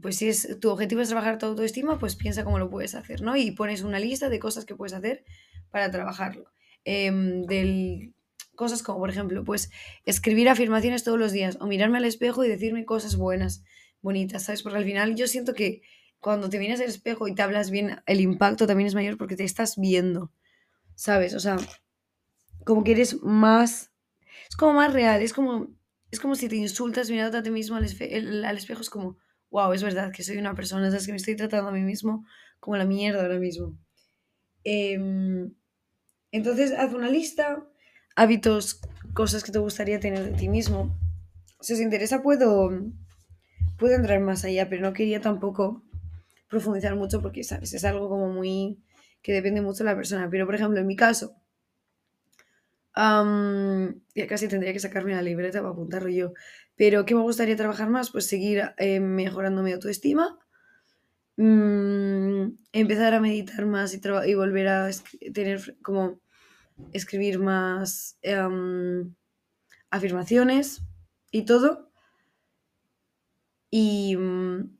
Pues 0.01 0.17
si 0.17 0.27
es, 0.29 0.59
tu 0.59 0.69
objetivo 0.71 1.01
es 1.01 1.09
trabajar 1.09 1.37
tu 1.37 1.45
autoestima, 1.45 1.99
pues 1.99 2.15
piensa 2.15 2.43
cómo 2.43 2.57
lo 2.59 2.69
puedes 2.69 2.95
hacer, 2.95 3.21
¿no? 3.21 3.35
Y 3.35 3.51
pones 3.51 3.81
una 3.83 3.99
lista 3.99 4.29
de 4.29 4.39
cosas 4.39 4.65
que 4.65 4.75
puedes 4.75 4.93
hacer 4.93 5.23
para 5.69 5.91
trabajarlo. 5.91 6.51
Em, 6.85 7.43
del, 7.45 8.13
cosas 8.55 8.83
como, 8.83 8.99
por 8.99 9.09
ejemplo, 9.09 9.43
pues 9.43 9.69
escribir 10.05 10.49
afirmaciones 10.49 11.03
todos 11.03 11.19
los 11.19 11.31
días 11.31 11.57
o 11.61 11.67
mirarme 11.67 11.97
al 11.97 12.05
espejo 12.05 12.43
y 12.43 12.49
decirme 12.49 12.85
cosas 12.85 13.15
buenas, 13.15 13.63
bonitas, 14.01 14.43
¿sabes? 14.45 14.63
Porque 14.63 14.77
al 14.79 14.85
final 14.85 15.15
yo 15.15 15.27
siento 15.27 15.53
que 15.53 15.81
cuando 16.19 16.49
te 16.49 16.59
miras 16.59 16.79
al 16.81 16.87
espejo 16.87 17.27
y 17.27 17.35
te 17.35 17.41
hablas 17.41 17.71
bien, 17.71 18.01
el 18.05 18.21
impacto 18.21 18.67
también 18.67 18.87
es 18.87 18.95
mayor 18.95 19.17
porque 19.17 19.35
te 19.35 19.43
estás 19.43 19.77
viendo, 19.77 20.31
¿sabes? 20.95 21.33
O 21.35 21.39
sea, 21.41 21.57
como 22.65 22.83
que 22.83 22.91
eres 22.91 23.21
más... 23.23 23.91
Es 24.49 24.55
como 24.57 24.73
más 24.73 24.93
real, 24.93 25.21
es 25.21 25.33
como, 25.33 25.69
es 26.11 26.19
como 26.19 26.35
si 26.35 26.49
te 26.49 26.55
insultas 26.57 27.09
mirando 27.09 27.37
a 27.39 27.43
ti 27.43 27.51
mismo 27.51 27.75
al, 27.77 27.85
espe- 27.85 28.09
el- 28.11 28.45
al 28.45 28.57
espejo, 28.57 28.81
es 28.81 28.89
como, 28.89 29.17
wow, 29.51 29.73
es 29.73 29.83
verdad 29.83 30.11
que 30.13 30.23
soy 30.23 30.37
una 30.37 30.55
persona, 30.55 30.89
¿sabes? 30.89 31.05
Que 31.05 31.13
me 31.13 31.17
estoy 31.17 31.35
tratando 31.35 31.69
a 31.69 31.73
mí 31.73 31.81
mismo 31.81 32.25
como 32.59 32.77
la 32.77 32.85
mierda 32.85 33.23
ahora 33.23 33.39
mismo. 33.39 33.77
Em, 34.63 35.53
entonces, 36.33 36.73
haz 36.73 36.93
una 36.93 37.09
lista, 37.09 37.63
hábitos, 38.15 38.81
cosas 39.13 39.43
que 39.43 39.51
te 39.51 39.59
gustaría 39.59 39.99
tener 39.99 40.23
de 40.23 40.37
ti 40.37 40.49
mismo. 40.49 40.97
Si 41.61 41.73
os 41.73 41.79
interesa, 41.79 42.23
puedo, 42.23 42.71
puedo 43.77 43.95
entrar 43.95 44.19
más 44.19 44.43
allá, 44.43 44.67
pero 44.67 44.81
no 44.81 44.93
quería 44.93 45.21
tampoco 45.21 45.83
profundizar 46.49 46.95
mucho 46.95 47.21
porque, 47.21 47.43
¿sabes? 47.43 47.73
Es 47.73 47.85
algo 47.85 48.09
como 48.09 48.29
muy 48.29 48.79
que 49.21 49.31
depende 49.31 49.61
mucho 49.61 49.83
de 49.83 49.91
la 49.91 49.95
persona. 49.95 50.27
Pero, 50.29 50.45
por 50.47 50.55
ejemplo, 50.55 50.79
en 50.79 50.87
mi 50.87 50.95
caso, 50.95 51.35
ya 52.95 54.27
casi 54.27 54.47
tendría 54.47 54.73
que 54.73 54.79
sacarme 54.79 55.13
la 55.13 55.21
libreta 55.21 55.59
para 55.59 55.71
apuntarlo 55.71 56.09
yo. 56.09 56.33
Pero, 56.75 57.05
¿qué 57.05 57.15
me 57.15 57.21
gustaría 57.21 57.55
trabajar 57.55 57.89
más? 57.89 58.09
Pues 58.11 58.25
seguir 58.25 58.63
eh, 58.77 58.99
mejorando 58.99 59.63
mi 59.63 59.71
autoestima, 59.71 60.39
mm, 61.37 62.47
empezar 62.73 63.13
a 63.13 63.19
meditar 63.19 63.65
más 63.65 63.93
y, 63.93 64.33
volver 64.35 64.67
a 64.67 64.89
tener 65.33 65.77
como 65.81 66.19
escribir 66.91 67.39
más 67.39 68.17
em, 68.21 69.13
afirmaciones 69.89 70.81
y 71.31 71.43
todo. 71.43 71.91
Y 73.69 74.15
mm, 74.15 74.77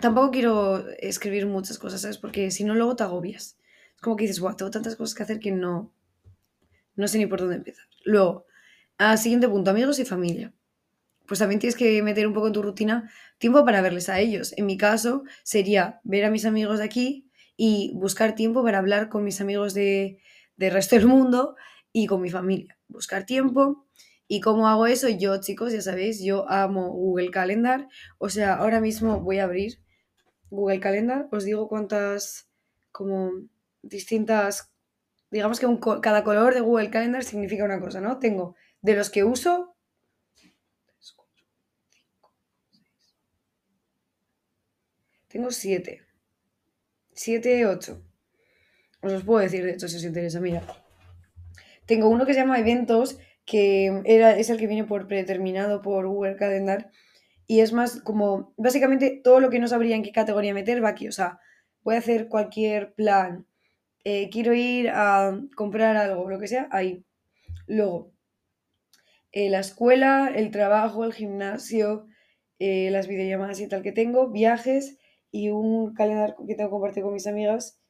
tampoco 0.00 0.30
quiero 0.30 0.88
escribir 0.98 1.46
muchas 1.46 1.78
cosas, 1.78 2.02
¿sabes? 2.02 2.18
Porque 2.18 2.50
si 2.50 2.64
no, 2.64 2.74
luego 2.74 2.96
te 2.96 3.04
agobias. 3.04 3.58
Es 3.94 4.00
como 4.00 4.16
que 4.16 4.24
dices, 4.24 4.40
guau, 4.40 4.56
tengo 4.56 4.70
tantas 4.70 4.96
cosas 4.96 5.14
que 5.14 5.22
hacer 5.22 5.40
que 5.40 5.52
no, 5.52 5.92
no 6.94 7.08
sé 7.08 7.18
ni 7.18 7.26
por 7.26 7.40
dónde 7.40 7.56
empezar. 7.56 7.86
Luego, 8.04 8.46
al 8.98 9.18
siguiente 9.18 9.48
punto, 9.48 9.70
amigos 9.70 9.98
y 9.98 10.04
familia. 10.04 10.52
Pues 11.26 11.40
también 11.40 11.58
tienes 11.58 11.76
que 11.76 12.02
meter 12.02 12.26
un 12.26 12.34
poco 12.34 12.46
en 12.46 12.52
tu 12.52 12.62
rutina 12.62 13.10
tiempo 13.38 13.64
para 13.64 13.82
verles 13.82 14.08
a 14.08 14.20
ellos. 14.20 14.54
En 14.56 14.66
mi 14.66 14.76
caso, 14.76 15.24
sería 15.42 16.00
ver 16.04 16.24
a 16.24 16.30
mis 16.30 16.44
amigos 16.44 16.78
de 16.78 16.84
aquí 16.84 17.28
y 17.56 17.92
buscar 17.94 18.34
tiempo 18.34 18.62
para 18.62 18.78
hablar 18.78 19.08
con 19.08 19.24
mis 19.24 19.40
amigos 19.40 19.74
de, 19.74 20.20
del 20.56 20.72
resto 20.72 20.96
del 20.96 21.06
mundo 21.06 21.56
y 21.92 22.06
con 22.06 22.20
mi 22.20 22.30
familia. 22.30 22.78
Buscar 22.88 23.24
tiempo. 23.24 23.86
¿Y 24.28 24.40
cómo 24.40 24.68
hago 24.68 24.86
eso? 24.86 25.08
Yo, 25.08 25.40
chicos, 25.40 25.72
ya 25.72 25.80
sabéis, 25.80 26.22
yo 26.22 26.48
amo 26.50 26.90
Google 26.90 27.30
Calendar. 27.30 27.88
O 28.18 28.28
sea, 28.28 28.54
ahora 28.54 28.80
mismo 28.80 29.20
voy 29.20 29.38
a 29.38 29.44
abrir 29.44 29.80
Google 30.50 30.80
Calendar. 30.80 31.28
Os 31.30 31.44
digo 31.44 31.68
cuántas, 31.68 32.50
como 32.90 33.30
distintas, 33.82 34.72
digamos 35.30 35.60
que 35.60 35.68
cada 36.02 36.24
color 36.24 36.54
de 36.54 36.60
Google 36.60 36.90
Calendar 36.90 37.22
significa 37.22 37.64
una 37.64 37.80
cosa, 37.80 38.00
¿no? 38.00 38.18
Tengo 38.18 38.56
de 38.82 38.96
los 38.96 39.10
que 39.10 39.24
uso, 39.24 39.76
tengo 45.28 45.50
siete. 45.50 46.02
Siete, 47.12 47.66
ocho. 47.66 48.02
Os 49.06 49.12
los 49.12 49.24
puedo 49.24 49.40
decir, 49.40 49.64
de 49.64 49.72
hecho, 49.72 49.88
si 49.88 49.96
os 49.96 50.04
interesa. 50.04 50.40
Mira, 50.40 50.62
tengo 51.86 52.08
uno 52.08 52.26
que 52.26 52.34
se 52.34 52.40
llama 52.40 52.58
Eventos, 52.58 53.18
que 53.44 54.02
era, 54.04 54.36
es 54.36 54.50
el 54.50 54.58
que 54.58 54.66
viene 54.66 54.84
por 54.84 55.06
predeterminado 55.06 55.80
por 55.80 56.06
Google 56.06 56.36
Calendar. 56.36 56.90
Y 57.46 57.60
es 57.60 57.72
más 57.72 58.00
como, 58.00 58.52
básicamente, 58.56 59.20
todo 59.22 59.38
lo 59.38 59.50
que 59.50 59.60
no 59.60 59.68
sabría 59.68 59.94
en 59.94 60.02
qué 60.02 60.10
categoría 60.10 60.52
meter 60.52 60.82
va 60.82 60.88
aquí. 60.88 61.06
O 61.06 61.12
sea, 61.12 61.38
voy 61.82 61.94
a 61.94 61.98
hacer 61.98 62.28
cualquier 62.28 62.94
plan. 62.94 63.46
Eh, 64.02 64.28
quiero 64.30 64.52
ir 64.52 64.88
a 64.88 65.38
comprar 65.54 65.96
algo, 65.96 66.28
lo 66.28 66.40
que 66.40 66.48
sea, 66.48 66.68
ahí. 66.72 67.04
Luego, 67.68 68.12
eh, 69.30 69.50
la 69.50 69.60
escuela, 69.60 70.32
el 70.34 70.50
trabajo, 70.50 71.04
el 71.04 71.12
gimnasio, 71.12 72.08
eh, 72.58 72.90
las 72.90 73.06
videollamadas 73.06 73.60
y 73.60 73.68
tal 73.68 73.82
que 73.82 73.92
tengo, 73.92 74.30
viajes 74.30 74.98
y 75.30 75.50
un 75.50 75.94
calendario 75.94 76.36
que 76.46 76.54
tengo 76.54 76.70
que 76.70 76.72
compartir 76.72 77.02
con 77.02 77.12
mis 77.12 77.26
amigas. 77.26 77.80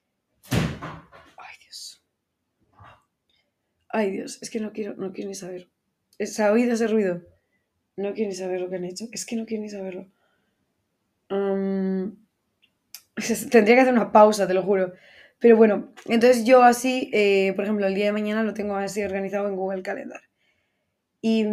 Ay, 0.50 1.56
Dios. 1.60 2.04
Ay, 3.98 4.12
Dios. 4.12 4.38
Es 4.42 4.50
que 4.50 4.60
no 4.60 4.72
quiero, 4.72 4.94
no 4.94 5.12
quiero 5.12 5.28
ni 5.28 5.34
saber. 5.34 5.68
¿Se 6.20 6.42
ha 6.44 6.52
oído 6.52 6.72
ese 6.74 6.86
ruido? 6.86 7.22
No 7.96 8.14
quiero 8.14 8.30
ni 8.30 8.36
saber 8.36 8.60
lo 8.60 8.70
que 8.70 8.76
han 8.76 8.84
hecho. 8.84 9.06
Es 9.12 9.26
que 9.26 9.36
no 9.36 9.46
quiero 9.46 9.62
ni 9.64 9.70
saberlo. 9.70 10.08
Tendría 13.50 13.76
que 13.76 13.80
hacer 13.82 13.94
una 13.94 14.12
pausa, 14.12 14.46
te 14.46 14.54
lo 14.54 14.62
juro. 14.62 14.92
Pero 15.38 15.56
bueno, 15.56 15.92
entonces 16.06 16.44
yo 16.44 16.62
así, 16.62 17.10
eh, 17.12 17.52
por 17.54 17.64
ejemplo, 17.64 17.86
el 17.86 17.94
día 17.94 18.06
de 18.06 18.12
mañana 18.12 18.42
lo 18.42 18.54
tengo 18.54 18.76
así 18.76 19.02
organizado 19.02 19.48
en 19.48 19.56
Google 19.56 19.82
Calendar. 19.82 20.20
Y, 21.20 21.44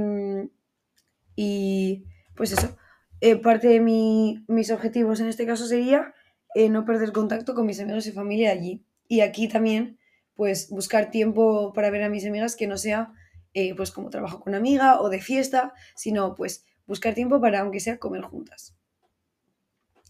y 1.36 2.06
pues 2.36 2.52
eso, 2.52 2.78
eh, 3.22 3.36
parte 3.36 3.68
de 3.68 3.80
mi- 3.80 4.44
mis 4.48 4.72
objetivos 4.72 5.20
en 5.20 5.28
este 5.28 5.46
caso 5.46 5.66
sería 5.66 6.14
eh, 6.56 6.70
no 6.70 6.86
perder 6.86 7.12
contacto 7.12 7.56
con 7.56 7.66
mis 7.66 7.80
amigos 7.80 8.06
y 8.08 8.12
familia 8.12 8.52
allí. 8.52 8.86
Y 9.08 9.22
aquí 9.22 9.48
también, 9.48 9.98
pues 10.36 10.70
buscar 10.70 11.12
tiempo 11.12 11.74
para 11.74 11.90
ver 11.90 12.04
a 12.04 12.10
mis 12.10 12.26
amigas 12.26 12.56
que 12.56 12.68
no 12.68 12.78
sea 12.78 13.14
eh, 13.54 13.76
pues 13.76 13.92
como 13.92 14.10
trabajo 14.10 14.40
con 14.40 14.52
una 14.52 14.58
amiga 14.58 15.00
o 15.00 15.10
de 15.10 15.22
fiesta, 15.22 15.74
sino 15.96 16.34
pues 16.36 16.66
buscar 16.88 17.14
tiempo 17.14 17.40
para 17.40 17.60
aunque 17.60 17.80
sea 17.80 18.00
comer 18.00 18.22
juntas. 18.24 18.76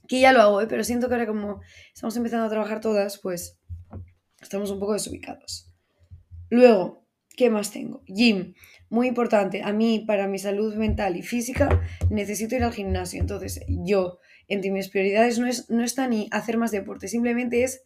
Que 0.07 0.19
ya 0.19 0.33
lo 0.33 0.41
hago, 0.41 0.61
¿eh? 0.61 0.67
pero 0.67 0.83
siento 0.83 1.07
que 1.07 1.15
ahora 1.15 1.27
como 1.27 1.61
estamos 1.93 2.15
empezando 2.15 2.45
a 2.45 2.49
trabajar 2.49 2.79
todas, 2.79 3.19
pues 3.19 3.59
estamos 4.41 4.71
un 4.71 4.79
poco 4.79 4.93
desubicados. 4.93 5.73
Luego, 6.49 7.05
¿qué 7.35 7.49
más 7.49 7.71
tengo? 7.71 8.03
Gym, 8.05 8.53
muy 8.89 9.07
importante. 9.07 9.61
A 9.63 9.73
mí, 9.73 10.03
para 10.05 10.27
mi 10.27 10.39
salud 10.39 10.75
mental 10.75 11.17
y 11.17 11.23
física, 11.23 11.81
necesito 12.09 12.55
ir 12.55 12.63
al 12.63 12.73
gimnasio. 12.73 13.19
Entonces, 13.19 13.61
yo, 13.67 14.19
entre 14.47 14.71
mis 14.71 14.89
prioridades, 14.89 15.39
no, 15.39 15.47
es, 15.47 15.69
no 15.69 15.83
está 15.83 16.07
ni 16.07 16.27
hacer 16.31 16.57
más 16.57 16.71
deporte, 16.71 17.07
simplemente 17.07 17.63
es 17.63 17.83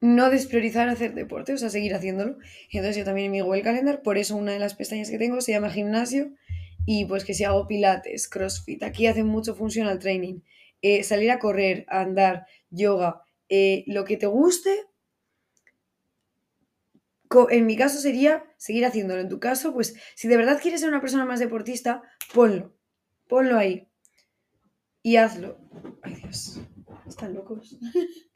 no 0.00 0.30
despriorizar 0.30 0.88
hacer 0.88 1.14
deporte, 1.14 1.52
o 1.52 1.58
sea, 1.58 1.70
seguir 1.70 1.94
haciéndolo. 1.94 2.38
Entonces, 2.70 2.96
yo 2.96 3.04
también 3.04 3.26
en 3.26 3.32
mi 3.32 3.40
Google 3.40 3.62
Calendar, 3.62 4.02
por 4.02 4.18
eso 4.18 4.36
una 4.36 4.52
de 4.52 4.58
las 4.58 4.74
pestañas 4.74 5.10
que 5.10 5.18
tengo 5.18 5.40
se 5.40 5.52
llama 5.52 5.70
gimnasio. 5.70 6.32
Y 6.86 7.04
pues 7.04 7.24
que 7.24 7.34
si 7.34 7.44
hago 7.44 7.66
pilates, 7.66 8.28
crossfit, 8.28 8.82
aquí 8.82 9.06
hacen 9.06 9.26
mucho 9.26 9.54
funcional 9.54 9.98
training, 9.98 10.40
eh, 10.80 11.02
salir 11.02 11.30
a 11.30 11.38
correr, 11.38 11.84
a 11.88 12.00
andar, 12.00 12.46
yoga, 12.70 13.22
eh, 13.50 13.84
lo 13.86 14.04
que 14.04 14.16
te 14.16 14.26
guste 14.26 14.70
en 17.50 17.66
mi 17.66 17.76
caso 17.76 17.98
sería 17.98 18.44
seguir 18.56 18.86
haciéndolo. 18.86 19.20
En 19.20 19.28
tu 19.28 19.38
caso, 19.38 19.72
pues 19.72 19.94
si 20.14 20.28
de 20.28 20.36
verdad 20.36 20.60
quieres 20.60 20.80
ser 20.80 20.88
una 20.88 21.00
persona 21.00 21.24
más 21.24 21.40
deportista, 21.40 22.02
ponlo. 22.32 22.74
Ponlo 23.28 23.58
ahí. 23.58 23.88
Y 25.02 25.16
hazlo. 25.16 25.58
Ay, 26.02 26.14
Dios. 26.14 26.60
Están 27.06 27.34
locos. 27.34 27.78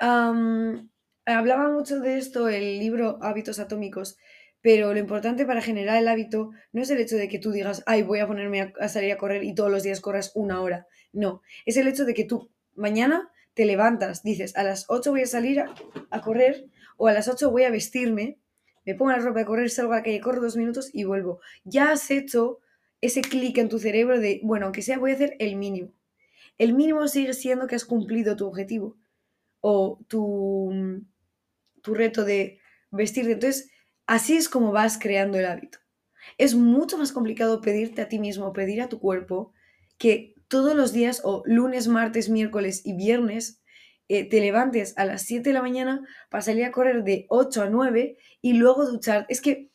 Hablaba 0.00 1.68
mucho 1.70 2.00
de 2.00 2.16
esto 2.16 2.48
el 2.48 2.78
libro 2.78 3.18
Hábitos 3.22 3.58
Atómicos, 3.58 4.16
pero 4.62 4.92
lo 4.92 4.98
importante 4.98 5.44
para 5.46 5.60
generar 5.60 5.98
el 5.98 6.08
hábito 6.08 6.50
no 6.72 6.82
es 6.82 6.90
el 6.90 6.98
hecho 6.98 7.16
de 7.16 7.28
que 7.28 7.38
tú 7.38 7.52
digas, 7.52 7.82
ay, 7.86 8.02
voy 8.02 8.20
a 8.20 8.26
ponerme 8.26 8.72
a, 8.78 8.88
salir 8.88 9.12
a 9.12 9.18
correr 9.18 9.44
y 9.44 9.54
todos 9.54 9.70
los 9.70 9.82
días 9.82 10.00
corras 10.00 10.32
una 10.34 10.60
hora. 10.60 10.86
No, 11.12 11.42
es 11.66 11.76
el 11.76 11.88
hecho 11.88 12.04
de 12.04 12.14
que 12.14 12.24
tú 12.24 12.50
mañana 12.74 13.30
te 13.54 13.64
levantas, 13.64 14.22
dices, 14.22 14.56
a 14.56 14.62
las 14.62 14.86
8 14.88 15.10
voy 15.10 15.22
a 15.22 15.26
salir 15.26 15.60
a, 15.60 15.74
a 16.10 16.20
correr 16.20 16.66
o 16.96 17.08
a 17.08 17.12
las 17.12 17.28
8 17.28 17.50
voy 17.50 17.64
a 17.64 17.70
vestirme, 17.70 18.38
me 18.86 18.94
pongo 18.94 19.12
la 19.12 19.18
ropa 19.18 19.40
de 19.40 19.44
correr, 19.44 19.70
salgo 19.70 19.92
a 19.92 19.96
la 19.96 20.02
calle, 20.02 20.20
corro 20.20 20.40
dos 20.40 20.56
minutos 20.56 20.90
y 20.92 21.04
vuelvo. 21.04 21.40
Ya 21.64 21.92
has 21.92 22.10
hecho 22.10 22.60
ese 23.00 23.20
clic 23.20 23.58
en 23.58 23.68
tu 23.68 23.78
cerebro 23.78 24.18
de, 24.18 24.40
bueno, 24.42 24.66
aunque 24.66 24.82
sea, 24.82 24.98
voy 24.98 25.10
a 25.10 25.14
hacer 25.14 25.36
el 25.38 25.56
mínimo. 25.56 25.92
El 26.58 26.74
mínimo 26.74 27.06
sigue 27.08 27.34
siendo 27.34 27.66
que 27.66 27.76
has 27.76 27.84
cumplido 27.84 28.36
tu 28.36 28.46
objetivo 28.46 28.96
o 29.60 30.00
tu, 30.08 31.02
tu 31.82 31.94
reto 31.94 32.24
de 32.24 32.60
vestirte. 32.90 33.32
Entonces, 33.32 33.70
así 34.06 34.36
es 34.36 34.48
como 34.48 34.72
vas 34.72 34.98
creando 34.98 35.38
el 35.38 35.46
hábito. 35.46 35.78
Es 36.38 36.54
mucho 36.54 36.98
más 36.98 37.12
complicado 37.12 37.60
pedirte 37.60 38.02
a 38.02 38.08
ti 38.08 38.18
mismo, 38.18 38.52
pedir 38.52 38.82
a 38.82 38.88
tu 38.88 39.00
cuerpo, 39.00 39.52
que 39.98 40.34
todos 40.48 40.74
los 40.76 40.92
días, 40.92 41.22
o 41.24 41.42
lunes, 41.46 41.88
martes, 41.88 42.28
miércoles 42.28 42.82
y 42.84 42.94
viernes, 42.94 43.62
eh, 44.08 44.28
te 44.28 44.40
levantes 44.40 44.94
a 44.98 45.04
las 45.04 45.22
7 45.22 45.50
de 45.50 45.54
la 45.54 45.62
mañana 45.62 46.06
para 46.30 46.42
salir 46.42 46.64
a 46.64 46.72
correr 46.72 47.04
de 47.04 47.26
8 47.28 47.62
a 47.62 47.70
9 47.70 48.18
y 48.42 48.54
luego 48.54 48.86
duchar. 48.86 49.26
Es 49.28 49.40
que 49.40 49.70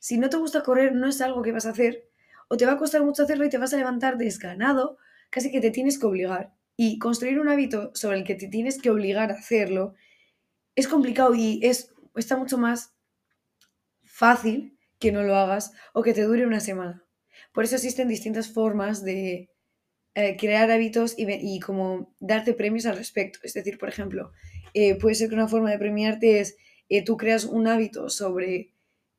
Si 0.00 0.18
no 0.18 0.30
te 0.30 0.36
gusta 0.38 0.62
correr, 0.62 0.94
no 0.94 1.08
es 1.08 1.20
algo 1.22 1.42
que 1.42 1.52
vas 1.52 1.66
a 1.66 1.70
hacer, 1.70 2.04
o 2.48 2.56
te 2.58 2.66
va 2.66 2.72
a 2.72 2.78
costar 2.78 3.02
mucho 3.04 3.22
hacerlo 3.24 3.44
y 3.46 3.50
te 3.50 3.58
vas 3.58 3.74
a 3.74 3.78
levantar 3.78 4.18
desganado, 4.18 4.98
casi 5.30 5.50
que 5.52 5.60
te 5.60 5.70
tienes 5.72 5.98
que 5.98 6.06
obligar. 6.06 6.54
Y 6.84 6.98
construir 6.98 7.38
un 7.38 7.48
hábito 7.48 7.92
sobre 7.94 8.16
el 8.16 8.24
que 8.24 8.34
te 8.34 8.48
tienes 8.48 8.82
que 8.82 8.90
obligar 8.90 9.30
a 9.30 9.34
hacerlo 9.34 9.94
es 10.74 10.88
complicado 10.88 11.32
y 11.32 11.60
es, 11.62 11.94
está 12.16 12.36
mucho 12.36 12.58
más 12.58 12.92
fácil 14.02 14.76
que 14.98 15.12
no 15.12 15.22
lo 15.22 15.36
hagas 15.36 15.70
o 15.92 16.02
que 16.02 16.12
te 16.12 16.22
dure 16.22 16.44
una 16.44 16.58
semana. 16.58 17.04
Por 17.52 17.62
eso 17.62 17.76
existen 17.76 18.08
distintas 18.08 18.52
formas 18.52 19.04
de 19.04 19.48
eh, 20.16 20.36
crear 20.36 20.72
hábitos 20.72 21.14
y, 21.16 21.60
como 21.60 22.16
darte 22.18 22.52
premios 22.52 22.86
al 22.86 22.96
respecto. 22.96 23.38
Es 23.44 23.54
decir, 23.54 23.78
por 23.78 23.88
ejemplo, 23.88 24.32
eh, 24.74 24.96
puede 24.96 25.14
ser 25.14 25.28
que 25.28 25.36
una 25.36 25.46
forma 25.46 25.70
de 25.70 25.78
premiarte 25.78 26.40
es 26.40 26.56
eh, 26.88 27.04
tú 27.04 27.16
creas 27.16 27.44
un 27.44 27.68
hábito 27.68 28.08
sobre 28.08 28.74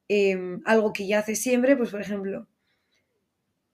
em, 0.09 0.61
algo 0.65 0.91
que 0.91 1.07
ya 1.07 1.19
haces 1.19 1.41
siempre, 1.41 1.77
pues 1.77 1.91
por 1.91 2.01
ejemplo, 2.01 2.45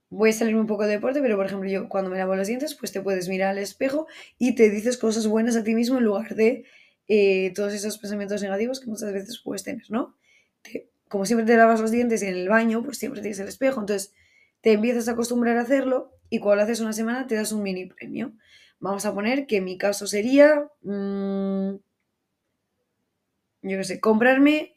voy 0.09 0.31
a 0.31 0.33
salir 0.33 0.55
un 0.55 0.67
poco 0.67 0.83
de 0.83 0.93
deporte, 0.93 1.21
pero 1.21 1.37
por 1.37 1.45
ejemplo 1.45 1.69
yo 1.69 1.87
cuando 1.89 2.09
me 2.09 2.17
lavo 2.17 2.35
los 2.35 2.47
dientes, 2.47 2.75
pues 2.75 2.91
te 2.91 3.01
puedes 3.01 3.29
mirar 3.29 3.49
al 3.49 3.59
espejo 3.59 4.07
y 4.37 4.55
te 4.55 4.69
dices 4.69 4.97
cosas 4.97 5.27
buenas 5.27 5.55
a 5.55 5.63
ti 5.63 5.75
mismo 5.75 5.97
en 5.97 6.03
lugar 6.03 6.35
de 6.35 6.65
todos 7.55 7.73
esos 7.73 7.97
pensamientos 7.97 8.41
negativos 8.43 8.79
que 8.79 8.87
muchas 8.87 9.11
veces 9.11 9.41
puedes 9.43 9.63
tener, 9.63 9.89
¿no? 9.89 10.15
como 11.09 11.25
siempre 11.25 11.45
te 11.45 11.57
lavas 11.57 11.81
los 11.81 11.91
dientes 11.91 12.21
en 12.21 12.35
el 12.35 12.47
baño, 12.47 12.83
pues 12.83 12.99
siempre 12.99 13.21
tienes 13.21 13.39
el 13.39 13.47
espejo, 13.47 13.81
entonces 13.81 14.13
te 14.61 14.73
empiezas 14.73 15.07
a 15.07 15.13
acostumbrar 15.13 15.57
a 15.57 15.61
hacerlo 15.61 16.13
y 16.29 16.39
cuando 16.39 16.57
lo 16.57 16.61
haces 16.63 16.79
una 16.79 16.93
semana 16.93 17.27
te 17.27 17.35
das 17.35 17.51
un 17.51 17.63
mini 17.63 17.87
premio. 17.87 18.33
Vamos 18.79 19.05
a 19.05 19.13
poner 19.13 19.47
que 19.47 19.59
mi 19.59 19.77
caso 19.77 20.07
sería, 20.07 20.69
mmm, 20.83 21.71
yo 23.63 23.77
qué 23.77 23.83
sé, 23.83 23.99
comprarme 23.99 24.75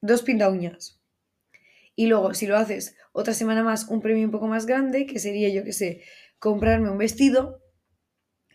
dos 0.00 0.22
pinta 0.22 0.48
uñas. 0.48 1.01
Y 1.94 2.06
luego, 2.06 2.34
si 2.34 2.46
lo 2.46 2.56
haces 2.56 2.96
otra 3.12 3.34
semana 3.34 3.62
más, 3.62 3.88
un 3.88 4.00
premio 4.00 4.24
un 4.24 4.30
poco 4.30 4.46
más 4.46 4.66
grande, 4.66 5.06
que 5.06 5.18
sería, 5.18 5.48
yo 5.50 5.64
qué 5.64 5.72
sé, 5.72 6.02
comprarme 6.38 6.90
un 6.90 6.98
vestido. 6.98 7.60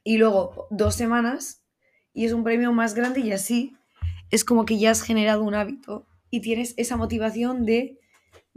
Y 0.03 0.17
luego 0.17 0.67
dos 0.71 0.95
semanas, 0.95 1.63
y 2.13 2.25
es 2.25 2.31
un 2.31 2.43
premio 2.43 2.71
más 2.71 2.93
grande, 2.93 3.19
y 3.19 3.31
así 3.31 3.75
es 4.31 4.43
como 4.43 4.65
que 4.65 4.77
ya 4.77 4.91
has 4.91 5.01
generado 5.01 5.43
un 5.43 5.55
hábito 5.55 6.07
y 6.29 6.41
tienes 6.41 6.73
esa 6.77 6.97
motivación 6.97 7.65
de 7.65 7.99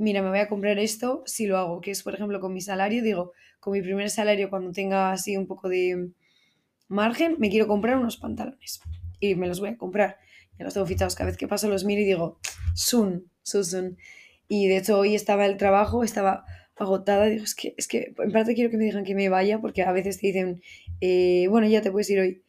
mira, 0.00 0.22
me 0.22 0.30
voy 0.30 0.38
a 0.38 0.48
comprar 0.48 0.78
esto 0.78 1.22
si 1.26 1.46
lo 1.46 1.58
hago, 1.58 1.80
que 1.80 1.90
es, 1.90 2.02
por 2.02 2.14
ejemplo, 2.14 2.40
con 2.40 2.54
mi 2.54 2.62
salario, 2.62 3.02
digo, 3.02 3.32
con 3.60 3.74
mi 3.74 3.82
primer 3.82 4.08
salario, 4.08 4.48
cuando 4.48 4.72
tenga 4.72 5.12
así 5.12 5.36
un 5.36 5.46
poco 5.46 5.68
de 5.68 6.10
margen, 6.88 7.36
me 7.38 7.50
quiero 7.50 7.68
comprar 7.68 7.98
unos 7.98 8.16
pantalones 8.16 8.80
y 9.20 9.34
me 9.34 9.46
los 9.46 9.60
voy 9.60 9.68
a 9.68 9.76
comprar. 9.76 10.16
Ya 10.58 10.64
los 10.64 10.74
tengo 10.74 10.86
fichados, 10.86 11.14
cada 11.14 11.28
vez 11.28 11.36
que 11.36 11.46
paso 11.46 11.68
los 11.68 11.84
miro 11.84 12.00
y 12.00 12.04
digo, 12.04 12.38
sun, 12.74 13.30
sun, 13.42 13.64
sun. 13.64 13.98
Y 14.52 14.66
de 14.66 14.78
hecho 14.78 14.98
hoy 14.98 15.14
estaba 15.14 15.46
el 15.46 15.56
trabajo, 15.56 16.02
estaba 16.02 16.44
agotada, 16.74 17.26
digo, 17.26 17.44
es 17.44 17.54
que, 17.54 17.74
es 17.76 17.86
que 17.86 18.14
en 18.18 18.32
parte 18.32 18.54
quiero 18.56 18.68
que 18.68 18.78
me 18.78 18.84
digan 18.84 19.04
que 19.04 19.14
me 19.14 19.28
vaya, 19.28 19.60
porque 19.60 19.82
a 19.82 19.92
veces 19.92 20.18
te 20.20 20.26
dicen, 20.26 20.60
eh, 21.00 21.46
bueno, 21.48 21.68
ya 21.68 21.82
te 21.82 21.92
puedes 21.92 22.10
ir 22.10 22.18
hoy, 22.18 22.42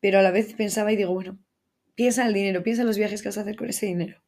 pero 0.00 0.20
a 0.20 0.22
la 0.22 0.30
vez 0.30 0.54
pensaba 0.54 0.92
y 0.92 0.96
digo, 0.96 1.12
bueno, 1.12 1.40
piensa 1.96 2.22
en 2.22 2.28
el 2.28 2.34
dinero, 2.34 2.62
piensa 2.62 2.82
en 2.82 2.88
los 2.88 2.98
viajes 2.98 3.20
que 3.20 3.30
vas 3.30 3.38
a 3.38 3.40
hacer 3.42 3.56
con 3.56 3.68
ese 3.68 3.86
dinero. 3.86 4.22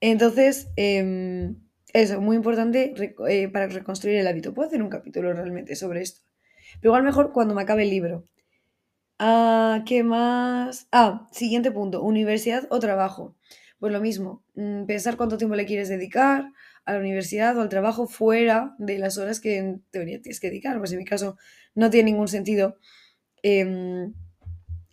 Entonces, 0.00 0.68
eh, 0.76 1.54
eso, 1.94 2.20
muy 2.20 2.36
importante 2.36 2.92
eh, 3.28 3.48
para 3.48 3.68
reconstruir 3.68 4.18
el 4.18 4.26
hábito. 4.26 4.52
Puedo 4.52 4.68
hacer 4.68 4.82
un 4.82 4.90
capítulo 4.90 5.32
realmente 5.32 5.74
sobre 5.74 6.02
esto. 6.02 6.20
Pero 6.80 6.90
igual 6.90 7.04
mejor 7.04 7.32
cuando 7.32 7.54
me 7.54 7.62
acabe 7.62 7.84
el 7.84 7.90
libro. 7.90 8.28
Ah, 9.18 9.84
¿qué 9.86 10.02
más? 10.04 10.88
Ah, 10.92 11.28
siguiente 11.32 11.70
punto, 11.72 12.02
universidad 12.02 12.66
o 12.70 12.80
trabajo. 12.80 13.36
Pues 13.78 13.92
lo 13.92 14.00
mismo, 14.00 14.44
mm, 14.54 14.84
pensar 14.86 15.16
cuánto 15.16 15.36
tiempo 15.36 15.56
le 15.56 15.66
quieres 15.66 15.88
dedicar 15.88 16.50
a 16.84 16.92
la 16.92 16.98
universidad 16.98 17.56
o 17.58 17.60
al 17.62 17.68
trabajo 17.68 18.06
fuera 18.06 18.74
de 18.78 18.98
las 18.98 19.18
horas 19.18 19.40
que 19.40 19.58
en 19.58 19.82
teoría 19.90 20.20
tienes 20.22 20.40
que 20.40 20.48
dedicar. 20.48 20.78
Pues 20.78 20.92
en 20.92 20.98
mi 20.98 21.04
caso 21.04 21.36
no 21.74 21.90
tiene 21.90 22.10
ningún 22.10 22.28
sentido 22.28 22.78
em, 23.42 24.14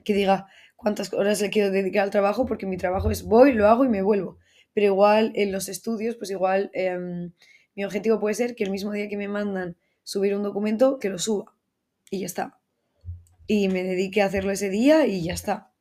que 0.03 0.13
diga 0.13 0.47
cuántas 0.75 1.13
horas 1.13 1.41
le 1.41 1.49
quiero 1.49 1.71
dedicar 1.71 2.03
al 2.03 2.09
trabajo 2.09 2.45
porque 2.45 2.65
mi 2.65 2.77
trabajo 2.77 3.11
es 3.11 3.23
voy, 3.23 3.53
lo 3.53 3.67
hago 3.67 3.85
y 3.85 3.89
me 3.89 4.01
vuelvo 4.01 4.39
pero 4.73 4.87
igual 4.87 5.31
en 5.35 5.51
los 5.51 5.69
estudios, 5.69 6.15
pues 6.15 6.31
igual 6.31 6.71
em, 6.73 7.33
mi 7.75 7.83
objetivo 7.83 8.19
puede 8.19 8.35
ser 8.35 8.55
que 8.55 8.63
el 8.63 8.71
mismo 8.71 8.91
día 8.91 9.09
que 9.09 9.17
me 9.17 9.27
mandan 9.27 9.77
subir 10.03 10.35
un 10.35 10.43
documento, 10.43 10.99
que 10.99 11.09
lo 11.09 11.19
suba 11.19 11.55
y 12.09 12.19
ya 12.21 12.25
está. 12.25 12.59
Y 13.47 13.67
me 13.67 13.83
dedique 13.83 14.21
a 14.21 14.25
hacerlo 14.25 14.51
ese 14.51 14.69
día 14.69 15.05
y 15.07 15.23
ya 15.23 15.33
está. 15.33 15.73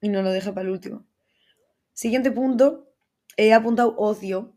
Y 0.00 0.08
no 0.08 0.22
lo 0.22 0.30
deje 0.30 0.52
para 0.52 0.66
el 0.66 0.72
último. 0.72 1.06
Siguiente 1.98 2.30
punto, 2.30 2.94
he 3.36 3.52
apuntado 3.52 3.96
ocio. 3.98 4.54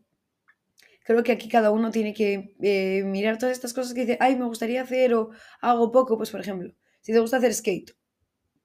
Creo 1.04 1.24
que 1.24 1.32
aquí 1.32 1.48
cada 1.48 1.72
uno 1.72 1.90
tiene 1.90 2.14
que 2.14 2.54
eh, 2.62 3.02
mirar 3.02 3.36
todas 3.36 3.56
estas 3.56 3.74
cosas 3.74 3.94
que 3.94 4.02
dice, 4.02 4.16
ay, 4.20 4.36
me 4.36 4.44
gustaría 4.44 4.80
hacer 4.80 5.12
o 5.14 5.30
hago 5.60 5.90
poco. 5.90 6.16
Pues 6.16 6.30
por 6.30 6.38
ejemplo, 6.38 6.72
si 7.00 7.12
te 7.12 7.18
gusta 7.18 7.38
hacer 7.38 7.52
skate, 7.52 7.96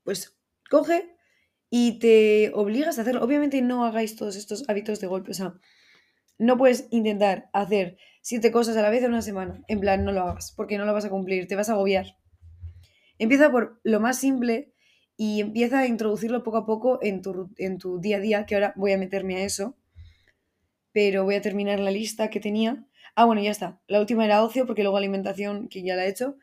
pues 0.03 0.37
coge 0.69 1.09
y 1.71 1.97
te 1.97 2.51
obligas 2.53 2.99
a 2.99 3.01
hacerlo. 3.01 3.23
Obviamente 3.23 3.63
no 3.63 3.83
hagáis 3.83 4.15
todos 4.15 4.35
estos 4.35 4.63
hábitos 4.69 4.99
de 4.99 5.07
golpe, 5.07 5.31
o 5.31 5.33
sea, 5.33 5.55
no 6.37 6.55
puedes 6.55 6.87
intentar 6.91 7.49
hacer 7.53 7.97
siete 8.21 8.51
cosas 8.51 8.77
a 8.77 8.83
la 8.83 8.91
vez 8.91 9.01
en 9.01 9.09
una 9.09 9.23
semana. 9.23 9.63
En 9.67 9.79
plan, 9.79 10.05
no 10.05 10.11
lo 10.11 10.21
hagas, 10.21 10.53
porque 10.55 10.77
no 10.77 10.85
lo 10.85 10.93
vas 10.93 11.05
a 11.05 11.09
cumplir, 11.09 11.47
te 11.47 11.55
vas 11.55 11.69
a 11.69 11.73
agobiar. 11.73 12.19
Empieza 13.17 13.49
por 13.49 13.79
lo 13.83 13.99
más 13.99 14.19
simple 14.19 14.75
y 15.17 15.41
empieza 15.41 15.79
a 15.79 15.87
introducirlo 15.87 16.43
poco 16.43 16.57
a 16.57 16.65
poco 16.65 16.99
en 17.01 17.21
tu, 17.21 17.49
en 17.57 17.79
tu 17.79 17.99
día 17.99 18.17
a 18.17 18.19
día, 18.19 18.45
que 18.45 18.55
ahora 18.55 18.73
voy 18.75 18.93
a 18.93 18.97
meterme 18.97 19.37
a 19.37 19.43
eso. 19.43 19.75
Pero 20.93 21.23
voy 21.23 21.35
a 21.35 21.41
terminar 21.41 21.79
la 21.79 21.91
lista 21.91 22.29
que 22.29 22.39
tenía. 22.39 22.85
Ah, 23.15 23.25
bueno, 23.25 23.41
ya 23.41 23.51
está. 23.51 23.81
La 23.87 23.99
última 23.99 24.25
era 24.25 24.43
ocio, 24.43 24.67
porque 24.67 24.83
luego 24.83 24.97
alimentación, 24.97 25.67
que 25.69 25.83
ya 25.83 25.95
la 25.95 26.05
he 26.05 26.09
hecho. 26.09 26.37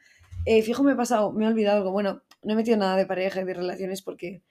Eh, 0.45 0.63
fijo, 0.63 0.83
me 0.83 0.93
he 0.93 0.97
pasado, 0.97 1.33
me 1.33 1.45
he 1.45 1.49
olvidado 1.49 1.79
algo. 1.79 1.93
Bueno, 1.93 2.23
no 2.43 2.53
he 2.53 2.57
metido 2.57 2.77
nada 2.77 2.97
de 2.97 3.07
pareja 3.07 3.41
y 3.41 3.45
de 3.45 3.55
relaciones 3.55 4.03
porque 4.03 4.43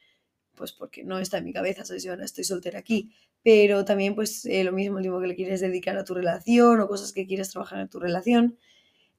pues 0.56 0.72
porque 0.72 1.04
no 1.04 1.20
está 1.20 1.40
en 1.40 1.46
mi 1.46 1.54
cabeza, 1.54 1.86
¿sabes? 1.86 2.04
Yo 2.04 2.12
ahora 2.12 2.26
estoy 2.26 2.44
soltera 2.44 2.80
aquí, 2.80 3.12
pero 3.44 3.86
también 3.86 4.16
pues 4.16 4.46
eh, 4.46 4.64
lo 4.64 4.72
mismo, 4.72 4.98
el 4.98 5.04
tiempo 5.04 5.20
que 5.20 5.28
le 5.28 5.36
quieres 5.36 5.62
dedicar 5.62 5.98
a 5.98 6.04
tu 6.04 6.14
relación 6.14 6.80
o 6.80 6.88
cosas 6.88 7.12
que 7.12 7.26
quieres 7.28 7.50
trabajar 7.50 7.80
en 7.80 7.90
tu 7.90 8.00
relación. 8.00 8.58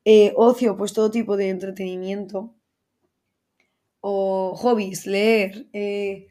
Eh, 0.04 0.32
ocio, 0.36 0.76
pues 0.76 0.92
todo 0.92 1.10
tipo 1.10 1.36
de 1.36 1.48
entretenimiento 1.50 2.54
o 4.06 4.54
hobbies, 4.54 5.06
leer, 5.06 5.66
eh, 5.72 6.28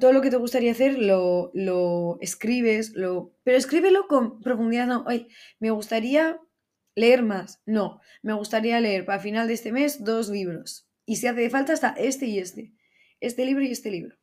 todo 0.00 0.14
lo 0.14 0.22
que 0.22 0.30
te 0.30 0.38
gustaría 0.38 0.72
hacer 0.72 0.98
lo, 0.98 1.50
lo 1.52 2.16
escribes, 2.22 2.94
lo, 2.94 3.34
pero 3.44 3.58
escríbelo 3.58 4.06
con 4.08 4.40
profundidad, 4.40 4.86
no, 4.86 5.04
Ay, 5.06 5.28
me 5.60 5.70
gustaría 5.70 6.40
leer 6.94 7.22
más, 7.22 7.60
no, 7.66 8.00
me 8.22 8.32
gustaría 8.32 8.80
leer 8.80 9.04
para 9.04 9.20
final 9.20 9.46
de 9.46 9.52
este 9.52 9.72
mes 9.72 10.04
dos 10.04 10.30
libros 10.30 10.88
y 11.04 11.16
si 11.16 11.26
hace 11.26 11.50
falta 11.50 11.74
hasta 11.74 11.90
este 11.90 12.24
y 12.24 12.38
este 12.38 12.72
este 13.20 13.44
libro 13.44 13.62
y 13.62 13.70
este 13.70 13.90
libro. 13.90 14.16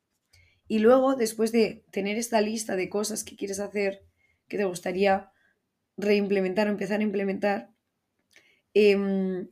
Y 0.67 0.79
luego, 0.79 1.15
después 1.15 1.51
de 1.51 1.83
tener 1.91 2.17
esta 2.17 2.41
lista 2.41 2.75
de 2.75 2.89
cosas 2.89 3.23
que 3.23 3.35
quieres 3.35 3.59
hacer, 3.59 4.03
que 4.47 4.57
te 4.57 4.65
gustaría 4.65 5.31
reimplementar 5.95 6.67
o 6.67 6.71
empezar 6.71 6.99
a 6.99 7.03
implementar, 7.03 7.69
em, 8.73 9.47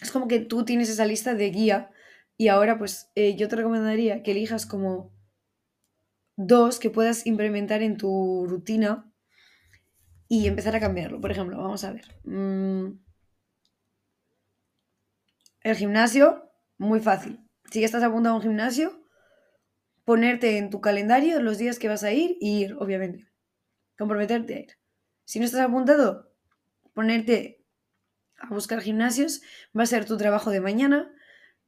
es 0.00 0.10
como 0.10 0.28
que 0.28 0.40
tú 0.40 0.64
tienes 0.64 0.88
esa 0.88 1.06
lista 1.06 1.34
de 1.34 1.50
guía 1.50 1.90
y 2.36 2.48
ahora 2.48 2.78
pues 2.78 3.10
eh, 3.14 3.36
yo 3.36 3.48
te 3.48 3.56
recomendaría 3.56 4.22
que 4.22 4.32
elijas 4.32 4.66
como 4.66 5.12
dos 6.36 6.78
que 6.78 6.90
puedas 6.90 7.26
implementar 7.26 7.82
en 7.82 7.96
tu 7.96 8.46
rutina 8.48 9.12
y 10.28 10.46
empezar 10.46 10.76
a 10.76 10.80
cambiarlo. 10.80 11.20
Por 11.20 11.30
ejemplo, 11.30 11.58
vamos 11.58 11.84
a 11.84 11.92
ver. 11.92 12.04
Mm, 12.24 12.98
el 15.62 15.76
gimnasio, 15.76 16.50
muy 16.78 17.00
fácil 17.00 17.40
si 17.70 17.80
ya 17.80 17.86
estás 17.86 18.02
apuntado 18.02 18.34
a 18.34 18.38
un 18.38 18.42
gimnasio, 18.42 19.06
ponerte 20.04 20.58
en 20.58 20.70
tu 20.70 20.80
calendario 20.80 21.40
los 21.40 21.58
días 21.58 21.78
que 21.78 21.88
vas 21.88 22.02
a 22.02 22.12
ir 22.12 22.36
y 22.40 22.62
ir, 22.62 22.74
obviamente. 22.78 23.28
Comprometerte 23.96 24.54
a 24.54 24.60
ir. 24.60 24.78
Si 25.24 25.38
no 25.38 25.44
estás 25.44 25.60
apuntado, 25.60 26.32
ponerte 26.94 27.59
a 28.40 28.52
buscar 28.52 28.80
gimnasios 28.80 29.42
va 29.76 29.84
a 29.84 29.86
ser 29.86 30.04
tu 30.04 30.16
trabajo 30.16 30.50
de 30.50 30.60
mañana, 30.60 31.12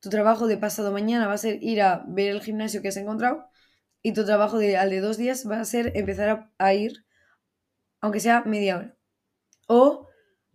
tu 0.00 0.10
trabajo 0.10 0.46
de 0.46 0.56
pasado 0.56 0.92
mañana 0.92 1.28
va 1.28 1.34
a 1.34 1.38
ser 1.38 1.62
ir 1.62 1.80
a 1.82 2.04
ver 2.08 2.30
el 2.30 2.42
gimnasio 2.42 2.82
que 2.82 2.88
has 2.88 2.96
encontrado 2.96 3.46
y 4.02 4.12
tu 4.12 4.24
trabajo 4.24 4.58
de, 4.58 4.76
al 4.76 4.90
de 4.90 5.00
dos 5.00 5.16
días 5.16 5.48
va 5.48 5.60
a 5.60 5.64
ser 5.64 5.92
empezar 5.94 6.50
a, 6.58 6.74
ir, 6.74 7.04
aunque 8.00 8.20
sea 8.20 8.42
media 8.44 8.76
hora. 8.76 8.96
O 9.68 10.08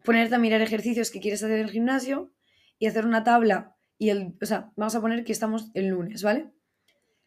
ponerte 0.04 0.36
a 0.36 0.40
mirar 0.40 0.62
ejercicios 0.62 1.12
que 1.12 1.22
quieres 1.22 1.42
hacer 1.44 1.60
en 1.60 1.66
el 1.66 1.72
gimnasio 1.72 2.34
y 2.78 2.88
hacer 2.88 3.06
una 3.06 3.24
tabla 3.24 3.76
y 3.98 4.10
el, 4.10 4.36
o 4.42 4.46
sea, 4.46 4.72
vamos 4.76 4.96
a 4.96 5.02
poner 5.02 5.24
que 5.24 5.32
estamos 5.32 5.72
el 5.74 5.88
lunes, 5.88 6.24
¿vale? 6.24 6.52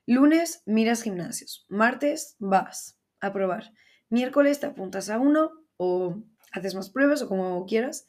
Lunes 0.07 0.63
miras 0.67 1.03
gimnasios, 1.03 1.67
martes 1.69 2.37
vas 2.39 2.99
a 3.21 3.33
probar, 3.33 3.73
miércoles 4.09 4.61
te 4.61 4.67
apuntas 4.67 5.09
a 5.09 5.19
uno 5.19 5.51
o 5.77 6.23
haces 6.53 6.75
más 6.75 6.91
pruebas 6.91 7.23
o 7.23 7.29
como 7.29 7.65
quieras, 7.67 8.07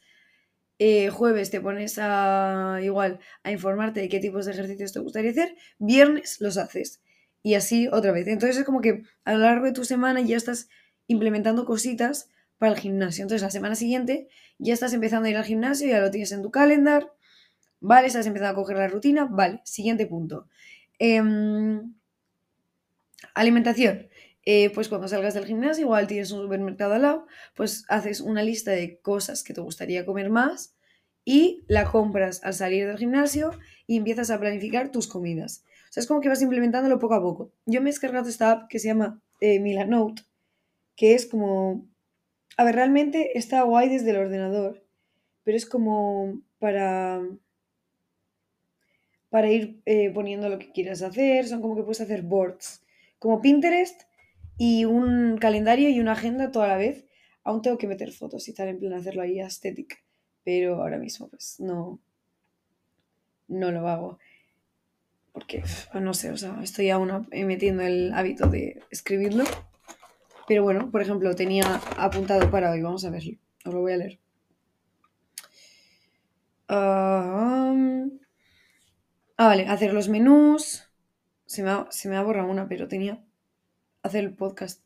eh, 0.84 1.10
jueves 1.10 1.52
te 1.52 1.60
pones 1.60 1.96
a 2.00 2.80
igual 2.82 3.20
a 3.44 3.52
informarte 3.52 4.00
de 4.00 4.08
qué 4.08 4.18
tipos 4.18 4.46
de 4.46 4.50
ejercicios 4.50 4.92
te 4.92 4.98
gustaría 4.98 5.30
hacer, 5.30 5.54
viernes 5.78 6.40
los 6.40 6.56
haces 6.56 7.00
y 7.40 7.54
así 7.54 7.86
otra 7.92 8.10
vez. 8.10 8.26
Entonces 8.26 8.56
es 8.56 8.64
como 8.64 8.80
que 8.80 9.04
a 9.24 9.32
lo 9.34 9.38
largo 9.38 9.66
de 9.66 9.72
tu 9.72 9.84
semana 9.84 10.20
ya 10.22 10.36
estás 10.36 10.68
implementando 11.06 11.66
cositas 11.66 12.30
para 12.58 12.72
el 12.72 12.80
gimnasio. 12.80 13.22
Entonces 13.22 13.42
la 13.42 13.52
semana 13.52 13.76
siguiente 13.76 14.26
ya 14.58 14.74
estás 14.74 14.92
empezando 14.92 15.28
a 15.28 15.30
ir 15.30 15.36
al 15.36 15.44
gimnasio, 15.44 15.86
ya 15.88 16.00
lo 16.00 16.10
tienes 16.10 16.32
en 16.32 16.42
tu 16.42 16.50
calendar, 16.50 17.12
vale, 17.78 18.08
estás 18.08 18.26
empezando 18.26 18.50
a 18.52 18.56
coger 18.56 18.76
la 18.76 18.88
rutina, 18.88 19.26
vale, 19.26 19.60
siguiente 19.64 20.06
punto. 20.06 20.48
Em, 20.98 21.94
alimentación. 23.34 24.08
Eh, 24.44 24.70
pues 24.70 24.88
cuando 24.88 25.06
salgas 25.06 25.34
del 25.34 25.46
gimnasio, 25.46 25.84
igual 25.84 26.06
tienes 26.06 26.32
un 26.32 26.42
supermercado 26.42 26.94
al 26.94 27.02
lado, 27.02 27.26
pues 27.54 27.84
haces 27.88 28.20
una 28.20 28.42
lista 28.42 28.72
de 28.72 28.98
cosas 28.98 29.44
que 29.44 29.54
te 29.54 29.60
gustaría 29.60 30.04
comer 30.04 30.30
más 30.30 30.74
y 31.24 31.64
la 31.68 31.84
compras 31.84 32.40
al 32.42 32.54
salir 32.54 32.86
del 32.86 32.98
gimnasio 32.98 33.52
y 33.86 33.96
empiezas 33.96 34.30
a 34.30 34.40
planificar 34.40 34.90
tus 34.90 35.06
comidas. 35.06 35.64
O 35.90 35.92
sea, 35.92 36.00
es 36.00 36.06
como 36.06 36.20
que 36.20 36.28
vas 36.28 36.42
implementándolo 36.42 36.98
poco 36.98 37.14
a 37.14 37.22
poco. 37.22 37.52
Yo 37.66 37.80
me 37.80 37.90
he 37.90 37.92
descargado 37.92 38.28
esta 38.28 38.50
app 38.50 38.68
que 38.68 38.78
se 38.78 38.88
llama 38.88 39.20
eh, 39.40 39.60
Milanote, 39.60 40.22
que 40.96 41.14
es 41.14 41.26
como... 41.26 41.86
A 42.56 42.64
ver, 42.64 42.74
realmente 42.74 43.38
está 43.38 43.62
guay 43.62 43.88
desde 43.88 44.10
el 44.10 44.16
ordenador, 44.16 44.84
pero 45.44 45.56
es 45.56 45.66
como 45.66 46.40
para 46.58 47.22
para 49.32 49.50
ir 49.50 49.80
eh, 49.86 50.10
poniendo 50.10 50.50
lo 50.50 50.58
que 50.58 50.72
quieras 50.72 51.00
hacer, 51.00 51.48
son 51.48 51.62
como 51.62 51.74
que 51.74 51.82
puedes 51.82 52.02
hacer 52.02 52.20
boards, 52.20 52.82
como 53.18 53.40
Pinterest 53.40 54.02
y 54.58 54.84
un 54.84 55.38
calendario 55.38 55.88
y 55.90 56.00
una 56.00 56.12
agenda 56.12 56.50
toda 56.50 56.68
la 56.68 56.76
vez. 56.76 57.06
Aún 57.44 57.62
tengo 57.62 57.78
que 57.78 57.88
meter 57.88 58.12
fotos 58.12 58.46
y 58.48 58.54
tal, 58.54 58.68
en 58.68 58.78
plan 58.78 58.92
hacerlo 58.92 59.22
ahí 59.22 59.40
estético, 59.40 59.96
pero 60.44 60.76
ahora 60.82 60.98
mismo 60.98 61.28
pues 61.28 61.56
no, 61.58 61.98
no 63.48 63.70
lo 63.72 63.88
hago. 63.88 64.18
Porque, 65.32 65.64
no 65.94 66.12
sé, 66.14 66.30
o 66.30 66.36
sea, 66.36 66.60
estoy 66.62 66.90
aún 66.90 67.26
metiendo 67.30 67.82
el 67.82 68.12
hábito 68.12 68.48
de 68.48 68.82
escribirlo. 68.90 69.44
Pero 70.46 70.62
bueno, 70.62 70.90
por 70.90 71.00
ejemplo, 71.00 71.34
tenía 71.34 71.80
apuntado 71.96 72.50
para 72.50 72.70
hoy, 72.70 72.82
vamos 72.82 73.04
a 73.04 73.10
verlo, 73.10 73.38
os 73.64 73.72
lo 73.72 73.80
voy 73.80 73.92
a 73.92 73.96
leer. 73.96 74.18
Ah, 76.68 77.72
ah, 79.36 79.46
vale, 79.46 79.66
hacer 79.68 79.92
los 79.94 80.08
menús. 80.08 80.84
Se 81.46 81.62
me, 81.62 81.70
se 81.90 82.08
me 82.08 82.16
ha 82.16 82.22
borrado 82.22 82.48
una, 82.50 82.68
pero 82.68 82.88
tenía 82.88 83.22
hacer 84.02 84.24
el 84.24 84.34
podcast. 84.34 84.82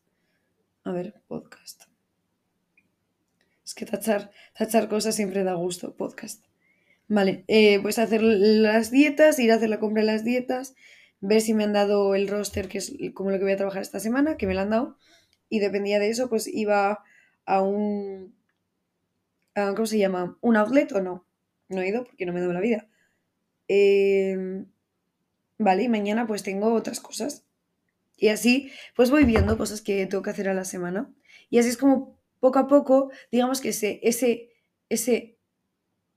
A 0.85 0.93
ver, 0.93 1.15
podcast. 1.27 1.85
Es 3.65 3.75
que 3.75 3.87
tachar, 3.87 4.31
tachar 4.57 4.89
cosas 4.89 5.17
siempre 5.17 5.43
da 5.43 5.55
gusto, 5.55 5.97
podcast. 5.97 6.45
Vale, 7.09 7.45
eh, 7.49 7.81
pues 7.81 7.99
hacer 7.99 8.23
las 8.23 8.91
dietas, 8.91 9.39
ir 9.39 9.53
a 9.53 9.57
hacer 9.57 9.71
la 9.71 9.81
compra 9.81 10.03
de 10.03 10.07
las 10.07 10.25
dietas, 10.25 10.75
ver 11.21 11.41
si 11.41 11.55
me 11.55 11.65
han 11.65 11.73
dado 11.73 12.15
el 12.15 12.29
roster, 12.29 12.69
que 12.69 12.79
es 12.79 12.93
como 13.15 13.31
lo 13.31 13.39
que 13.39 13.45
voy 13.45 13.53
a 13.53 13.57
trabajar 13.57 13.83
esta 13.83 14.01
semana, 14.01 14.37
que 14.37 14.47
me 14.47 14.55
lo 14.55 14.61
han 14.61 14.71
dado, 14.71 14.97
y 15.49 15.61
dependía 15.61 15.99
de 15.99 16.11
eso, 16.11 16.29
pues 16.29 16.47
iba 16.47 17.03
a 17.45 17.63
un... 17.63 18.35
¿Cómo 19.55 19.87
se 19.87 19.99
llama? 19.99 20.37
¿Un 20.43 20.57
outlet 20.57 20.93
o 20.93 21.01
no? 21.01 21.27
No 21.69 21.81
he 21.81 21.89
ido 21.89 22.05
porque 22.05 22.27
no 22.27 22.35
me 22.35 22.41
da 22.41 22.53
la 22.53 22.61
vida. 22.61 22.89
Em, 23.69 24.67
vale, 25.59 25.85
y 25.85 25.89
mañana 25.89 26.27
pues 26.27 26.43
tengo 26.43 26.75
otras 26.75 27.01
cosas. 27.01 27.46
Y 28.17 28.29
así, 28.29 28.71
pues 28.95 29.11
voy 29.11 29.25
viendo 29.25 29.59
cosas 29.59 29.81
que 29.83 30.07
tengo 30.07 30.23
que 30.23 30.31
hacer 30.31 30.49
a 30.49 30.55
la 30.55 30.65
semana. 30.65 31.13
Y 31.51 31.59
así 31.59 31.69
es 31.69 31.77
como 31.77 32.19
poco 32.41 32.59
a 32.59 32.69
poco, 32.69 33.11
digamos 33.31 33.61
que 33.61 33.71
ese, 33.71 34.01
ese, 34.03 34.51
ese 34.89 35.39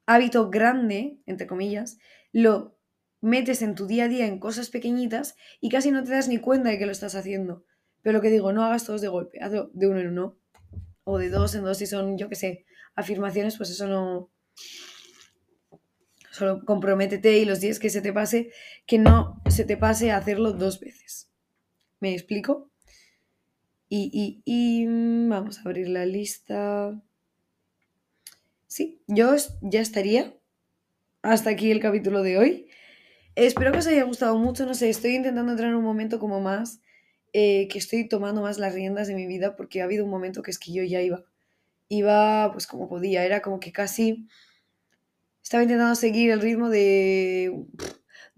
hábito 0.06 0.50
grande, 0.50 1.20
entre 1.26 1.48
comillas, 1.48 1.98
lo 2.32 2.78
metes 3.22 3.62
en 3.62 3.76
tu 3.76 3.86
día 3.86 4.06
a 4.06 4.08
día 4.08 4.28
en 4.28 4.40
cosas 4.40 4.70
pequeñitas 4.70 5.36
y 5.60 5.70
casi 5.70 5.92
no 5.92 6.04
te 6.04 6.12
das 6.12 6.28
ni 6.28 6.38
cuenta 6.38 6.70
de 6.70 6.78
que 6.78 6.86
lo 6.86 6.92
estás 6.92 7.16
haciendo. 7.16 7.66
Pero 8.02 8.18
lo 8.18 8.22
que 8.22 8.30
digo, 8.30 8.54
no 8.54 8.64
hagas 8.64 8.86
todos 8.86 9.02
de 9.02 9.08
golpe, 9.08 9.40
hazlo 9.42 9.70
de 9.74 9.88
uno 9.88 10.00
en 10.00 10.08
uno. 10.08 10.38
O 11.04 11.18
de 11.18 11.30
dos 11.30 11.56
en 11.56 11.64
dos, 11.64 11.78
si 11.78 11.88
son, 11.88 12.18
yo 12.18 12.30
qué 12.30 12.36
sé, 12.36 12.66
afirmaciones, 12.96 13.58
pues 13.58 13.70
eso 13.70 13.88
no. 13.88 14.32
Solo 16.32 16.64
comprométete 16.64 17.38
y 17.40 17.46
los 17.46 17.60
días 17.60 17.80
que 17.80 17.90
se 17.90 18.02
te 18.02 18.14
pase, 18.14 18.52
que 18.86 19.00
no 19.00 19.42
se 19.50 19.66
te 19.66 19.76
pase 19.76 20.12
a 20.12 20.18
hacerlo 20.18 20.54
dos 20.54 20.80
veces. 20.80 21.29
¿Me 22.00 22.14
explico? 22.14 22.70
Y, 23.90 24.42
y, 24.46 24.86
mm, 24.86 25.30
vamos 25.30 25.58
a 25.58 25.62
abrir 25.64 25.90
la 25.90 26.06
lista. 26.06 27.02
Sí, 28.68 29.02
yo 29.08 29.36
ya 29.62 29.82
estaría. 29.82 30.36
Hasta 31.22 31.50
aquí 31.50 31.72
el 31.72 31.80
capítulo 31.80 32.22
de 32.22 32.38
hoy. 32.38 32.68
Espero 33.36 33.72
que 33.72 33.80
os 33.80 33.88
haya 33.88 34.04
gustado 34.04 34.38
mucho. 34.38 34.66
No 34.66 34.74
sé, 34.74 34.90
estoy 34.90 35.16
intentando 35.16 35.52
entrar 35.52 35.70
en 35.70 35.76
un 35.76 35.84
momento 35.84 36.20
como 36.20 36.40
más 36.40 36.82
eh, 37.34 37.68
que 37.68 37.80
estoy 37.80 38.08
tomando 38.08 38.42
más 38.42 38.60
las 38.60 38.74
riendas 38.74 39.08
de 39.08 39.16
mi 39.16 39.26
vida 39.26 39.56
porque 39.56 39.82
ha 39.82 39.86
habido 39.86 40.06
un 40.06 40.12
momento 40.12 40.42
que 40.42 40.52
es 40.52 40.60
que 40.60 40.72
yo 40.72 40.84
ya 40.84 41.02
iba. 41.02 41.24
Iba 41.90 42.52
pues 42.54 42.68
como 42.68 42.88
podía. 42.88 43.26
Era 43.26 43.42
como 43.42 43.60
que 43.60 43.72
casi 43.72 44.28
estaba 45.44 45.64
intentando 45.64 45.96
seguir 45.96 46.30
el 46.32 46.42
ritmo 46.42 46.70
de, 46.70 47.66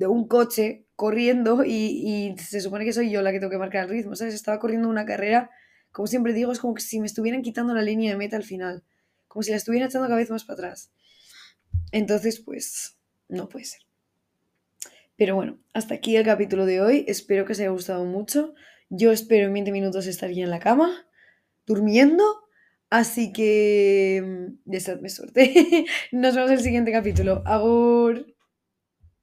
de 0.01 0.07
un 0.07 0.27
coche 0.27 0.87
corriendo 0.95 1.63
y, 1.63 2.33
se 2.39 2.59
supone 2.59 2.85
que 2.85 2.91
soy 2.91 3.11
yo 3.11 3.21
la 3.21 3.31
que 3.31 3.39
tengo 3.39 3.51
que 3.51 3.59
marcar 3.59 3.83
el 3.83 3.91
ritmo, 3.91 4.15
¿sabes? 4.15 4.33
Estaba 4.33 4.57
corriendo 4.57 4.89
una 4.89 5.05
carrera, 5.05 5.51
como 5.91 6.07
siempre 6.07 6.33
digo, 6.33 6.51
es 6.51 6.57
como 6.57 6.73
que 6.73 6.81
si 6.81 6.99
me 6.99 7.05
estuvieran 7.05 7.43
quitando 7.43 7.75
la 7.75 7.83
línea 7.83 8.09
de 8.09 8.17
meta 8.17 8.35
al 8.35 8.43
final, 8.43 8.83
como 9.27 9.43
si 9.43 9.51
la 9.51 9.57
estuvieran 9.57 9.89
echando 9.89 10.07
cada 10.07 10.17
vez 10.17 10.31
más 10.31 10.43
para 10.43 10.55
atrás. 10.55 10.91
Entonces, 11.91 12.39
pues, 12.39 12.97
no 13.29 13.47
puede 13.47 13.65
ser. 13.65 13.81
Pero 15.17 15.35
bueno, 15.35 15.59
hasta 15.75 15.93
aquí 15.93 16.15
el 16.15 16.25
capítulo 16.25 16.65
de 16.65 16.81
hoy, 16.81 17.05
espero 17.07 17.45
que 17.45 17.51
os 17.51 17.59
haya 17.59 17.69
gustado 17.69 18.03
mucho. 18.03 18.55
Yo 18.89 19.11
espero 19.11 19.45
en 19.45 19.53
20 19.53 19.71
minutos 19.71 20.07
estar 20.07 20.31
ya 20.31 20.43
en 20.43 20.49
la 20.49 20.59
cama, 20.59 21.05
durmiendo. 21.67 22.23
Así 22.89 23.31
que, 23.31 24.23
mm, 24.25 24.61
deseadme 24.65 25.09
suerte. 25.09 25.85
Nos 26.11 26.33
vemos 26.33 26.49
en 26.49 26.57
el 26.57 26.63
siguiente 26.63 26.91
capítulo. 26.91 27.43
Agur. 27.45 28.30